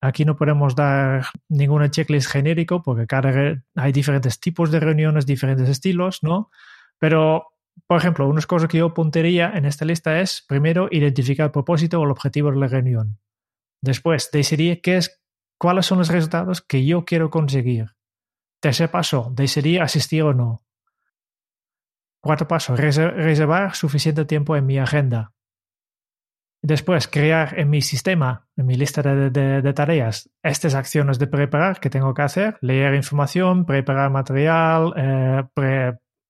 aquí 0.00 0.24
no 0.24 0.36
podemos 0.36 0.76
dar 0.76 1.26
ninguna 1.48 1.90
checklist 1.90 2.30
genérico 2.30 2.84
porque 2.84 3.08
cada 3.08 3.64
hay 3.74 3.90
diferentes 3.90 4.38
tipos 4.38 4.70
de 4.70 4.78
reuniones, 4.78 5.26
diferentes 5.26 5.68
estilos, 5.68 6.22
¿no? 6.22 6.52
Pero, 7.00 7.48
por 7.86 7.98
ejemplo, 7.98 8.28
unas 8.28 8.46
cosas 8.46 8.68
que 8.68 8.78
yo 8.78 8.86
apuntaría 8.86 9.50
en 9.54 9.64
esta 9.64 9.84
lista 9.84 10.20
es, 10.20 10.44
primero, 10.46 10.88
identificar 10.90 11.46
el 11.46 11.52
propósito 11.52 12.00
o 12.00 12.04
el 12.04 12.10
objetivo 12.10 12.50
de 12.50 12.58
la 12.58 12.66
reunión. 12.66 13.18
Después, 13.82 14.30
decidir 14.32 14.80
qué 14.82 14.96
es, 14.96 15.20
cuáles 15.58 15.86
son 15.86 15.98
los 15.98 16.08
resultados 16.08 16.62
que 16.62 16.84
yo 16.84 17.04
quiero 17.04 17.30
conseguir. 17.30 17.94
Tercer 18.60 18.90
paso, 18.90 19.30
decidir 19.34 19.80
asistir 19.80 20.22
o 20.22 20.34
no. 20.34 20.64
Cuarto 22.20 22.48
paso, 22.48 22.74
reservar 22.74 23.74
suficiente 23.76 24.24
tiempo 24.24 24.56
en 24.56 24.66
mi 24.66 24.78
agenda. 24.78 25.32
Después, 26.60 27.06
crear 27.06 27.56
en 27.56 27.70
mi 27.70 27.82
sistema, 27.82 28.48
en 28.56 28.66
mi 28.66 28.74
lista 28.74 29.00
de, 29.02 29.72
tareas, 29.72 30.28
estas 30.42 30.74
acciones 30.74 31.20
de 31.20 31.28
preparar 31.28 31.78
que 31.78 31.88
tengo 31.88 32.12
que 32.14 32.22
hacer, 32.22 32.58
leer 32.60 32.94
información, 32.94 33.64
preparar 33.64 34.10
material, 34.10 34.92
eh, 34.96 35.44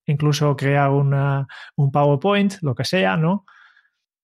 incluso 0.09 0.57
crear 0.57 0.91
una, 0.91 1.47
un 1.77 1.93
PowerPoint, 1.93 2.55
lo 2.63 2.75
que 2.75 2.85
sea, 2.85 3.17
¿no? 3.17 3.45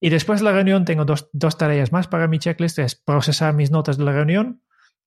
Y 0.00 0.10
después 0.10 0.40
de 0.40 0.44
la 0.44 0.52
reunión 0.52 0.84
tengo 0.84 1.04
dos, 1.04 1.30
dos 1.32 1.56
tareas 1.56 1.92
más 1.92 2.08
para 2.08 2.28
mi 2.28 2.38
checklist, 2.38 2.78
es 2.78 2.94
procesar 2.94 3.54
mis 3.54 3.70
notas 3.70 3.96
de 3.96 4.04
la 4.04 4.12
reunión 4.12 4.62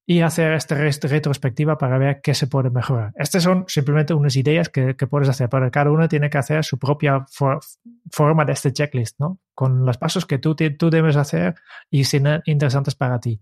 y 0.10 0.22
hacer 0.22 0.54
esta 0.54 0.76
retrospectiva 0.76 1.78
para 1.78 1.98
ver 1.98 2.22
qué 2.24 2.34
se 2.34 2.48
puede 2.48 2.70
mejorar. 2.70 3.12
Estas 3.16 3.44
son 3.44 3.66
simplemente 3.68 4.13
unas 4.13 4.38
ideas 4.38 4.70
que, 4.70 4.96
puedes 4.96 5.28
hacer, 5.28 5.50
pero 5.50 5.70
cada 5.70 5.92
uno 5.92 6.08
tiene 6.08 6.30
que 6.30 6.38
hacer 6.38 6.63
su 6.63 6.80
propia 6.80 7.26
forma 8.10 8.46
de 8.46 8.54
este 8.54 8.72
checklist, 8.72 9.20
¿no? 9.20 9.40
Con 9.54 9.86
los 9.86 9.98
pasos 9.98 10.26
que 10.26 10.38
tú, 10.38 10.56
tú 10.56 10.90
debes 10.90 11.18
hacer 11.18 11.56
y 11.92 12.06
ser 12.06 12.42
interesantes 12.46 12.96
para 12.96 13.20
ti. 13.20 13.42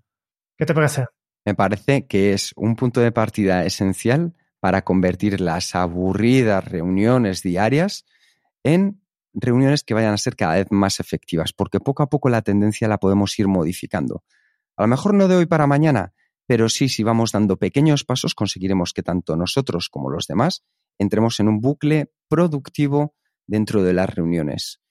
¿Qué 0.57 0.65
te 0.65 0.73
parece? 0.73 1.05
Me 1.45 1.53
parece 1.53 2.07
que 2.07 2.33
es 2.33 2.51
un 2.55 2.75
punto 2.75 2.99
de 2.99 3.11
partida 3.11 3.63
esencial 3.63 4.33
para 4.59 4.83
convertir 4.83 5.41
las 5.41 5.75
aburridas 5.75 6.65
reuniones 6.65 7.41
diarias 7.41 8.05
en 8.63 9.01
reuniones 9.33 9.83
que 9.83 9.93
vayan 9.93 10.13
a 10.13 10.17
ser 10.17 10.35
cada 10.35 10.55
vez 10.55 10.67
más 10.71 10.99
efectivas, 10.99 11.53
porque 11.53 11.79
poco 11.79 12.03
a 12.03 12.09
poco 12.09 12.29
la 12.29 12.41
tendencia 12.41 12.87
la 12.87 12.97
podemos 12.97 13.37
ir 13.37 13.47
modificando. 13.47 14.23
A 14.77 14.83
lo 14.83 14.87
mejor 14.87 15.13
no 15.13 15.27
de 15.27 15.35
hoy 15.35 15.45
para 15.45 15.67
mañana, 15.67 16.13
pero 16.47 16.69
sí, 16.69 16.89
si 16.89 17.03
vamos 17.03 17.31
dando 17.31 17.57
pequeños 17.57 18.03
pasos, 18.03 18.35
conseguiremos 18.35 18.93
que 18.93 19.03
tanto 19.03 19.35
nosotros 19.35 19.89
como 19.89 20.09
los 20.09 20.27
demás 20.27 20.63
entremos 20.97 21.39
en 21.39 21.47
un 21.47 21.59
bucle 21.59 22.11
productivo 22.27 23.15
dentro 23.47 23.83
de 23.83 23.93
las 23.93 24.13
reuniones. 24.13 24.81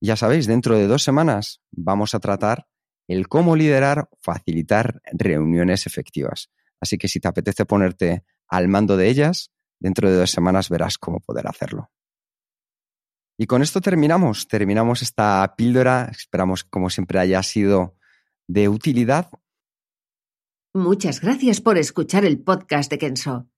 Ya 0.00 0.16
sabéis, 0.16 0.46
dentro 0.46 0.76
de 0.76 0.86
dos 0.86 1.02
semanas 1.02 1.60
vamos 1.72 2.14
a 2.14 2.20
tratar 2.20 2.66
el 3.08 3.26
cómo 3.26 3.56
liderar, 3.56 4.08
facilitar 4.20 5.00
reuniones 5.12 5.86
efectivas. 5.86 6.50
Así 6.80 6.98
que 6.98 7.08
si 7.08 7.20
te 7.20 7.28
apetece 7.28 7.64
ponerte 7.64 8.24
al 8.48 8.68
mando 8.68 8.96
de 8.96 9.08
ellas, 9.08 9.52
dentro 9.78 10.10
de 10.10 10.16
dos 10.16 10.30
semanas 10.30 10.68
verás 10.68 10.98
cómo 10.98 11.20
poder 11.20 11.46
hacerlo. 11.46 11.90
Y 13.38 13.46
con 13.46 13.62
esto 13.62 13.80
terminamos, 13.80 14.48
terminamos 14.48 15.02
esta 15.02 15.54
píldora, 15.56 16.08
esperamos 16.10 16.64
como 16.64 16.90
siempre 16.90 17.20
haya 17.20 17.42
sido 17.42 17.96
de 18.48 18.68
utilidad. 18.68 19.30
Muchas 20.74 21.20
gracias 21.20 21.60
por 21.60 21.78
escuchar 21.78 22.24
el 22.24 22.40
podcast 22.40 22.90
de 22.90 22.98
Kenso. 22.98 23.48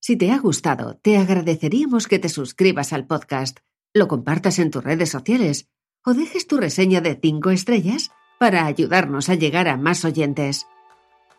Si 0.00 0.16
te 0.16 0.30
ha 0.30 0.38
gustado, 0.38 0.98
te 0.98 1.16
agradeceríamos 1.16 2.06
que 2.06 2.18
te 2.18 2.28
suscribas 2.28 2.92
al 2.92 3.06
podcast, 3.06 3.58
lo 3.92 4.06
compartas 4.06 4.58
en 4.58 4.70
tus 4.70 4.84
redes 4.84 5.10
sociales 5.10 5.68
o 6.04 6.14
dejes 6.14 6.46
tu 6.46 6.58
reseña 6.58 7.00
de 7.00 7.18
5 7.20 7.50
estrellas 7.50 8.10
para 8.38 8.66
ayudarnos 8.66 9.28
a 9.30 9.34
llegar 9.34 9.68
a 9.68 9.76
más 9.76 10.04
oyentes. 10.04 10.66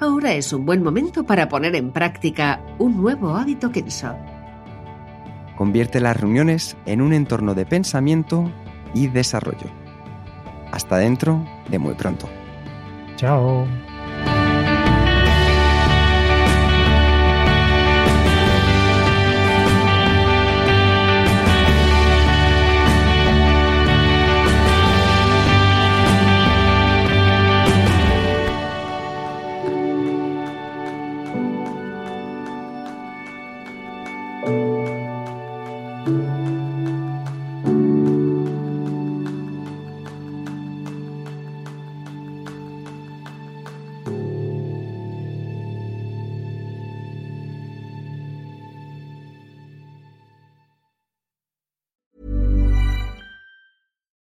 ahora 0.00 0.32
es 0.32 0.52
un 0.52 0.66
buen 0.66 0.82
momento 0.82 1.24
para 1.24 1.48
poner 1.48 1.74
en 1.76 1.92
práctica 1.92 2.60
un 2.78 2.96
nuevo 2.96 3.36
hábito 3.36 3.70
Kenso. 3.70 4.16
Convierte 5.56 6.00
las 6.00 6.16
reuniones 6.16 6.76
en 6.86 7.02
un 7.02 7.12
entorno 7.12 7.54
de 7.54 7.66
pensamiento 7.66 8.50
y 8.94 9.08
desarrollo. 9.08 9.68
Hasta 10.72 10.96
dentro 10.96 11.44
de 11.68 11.78
muy 11.78 11.94
pronto. 11.94 12.28
Chao. 13.16 13.66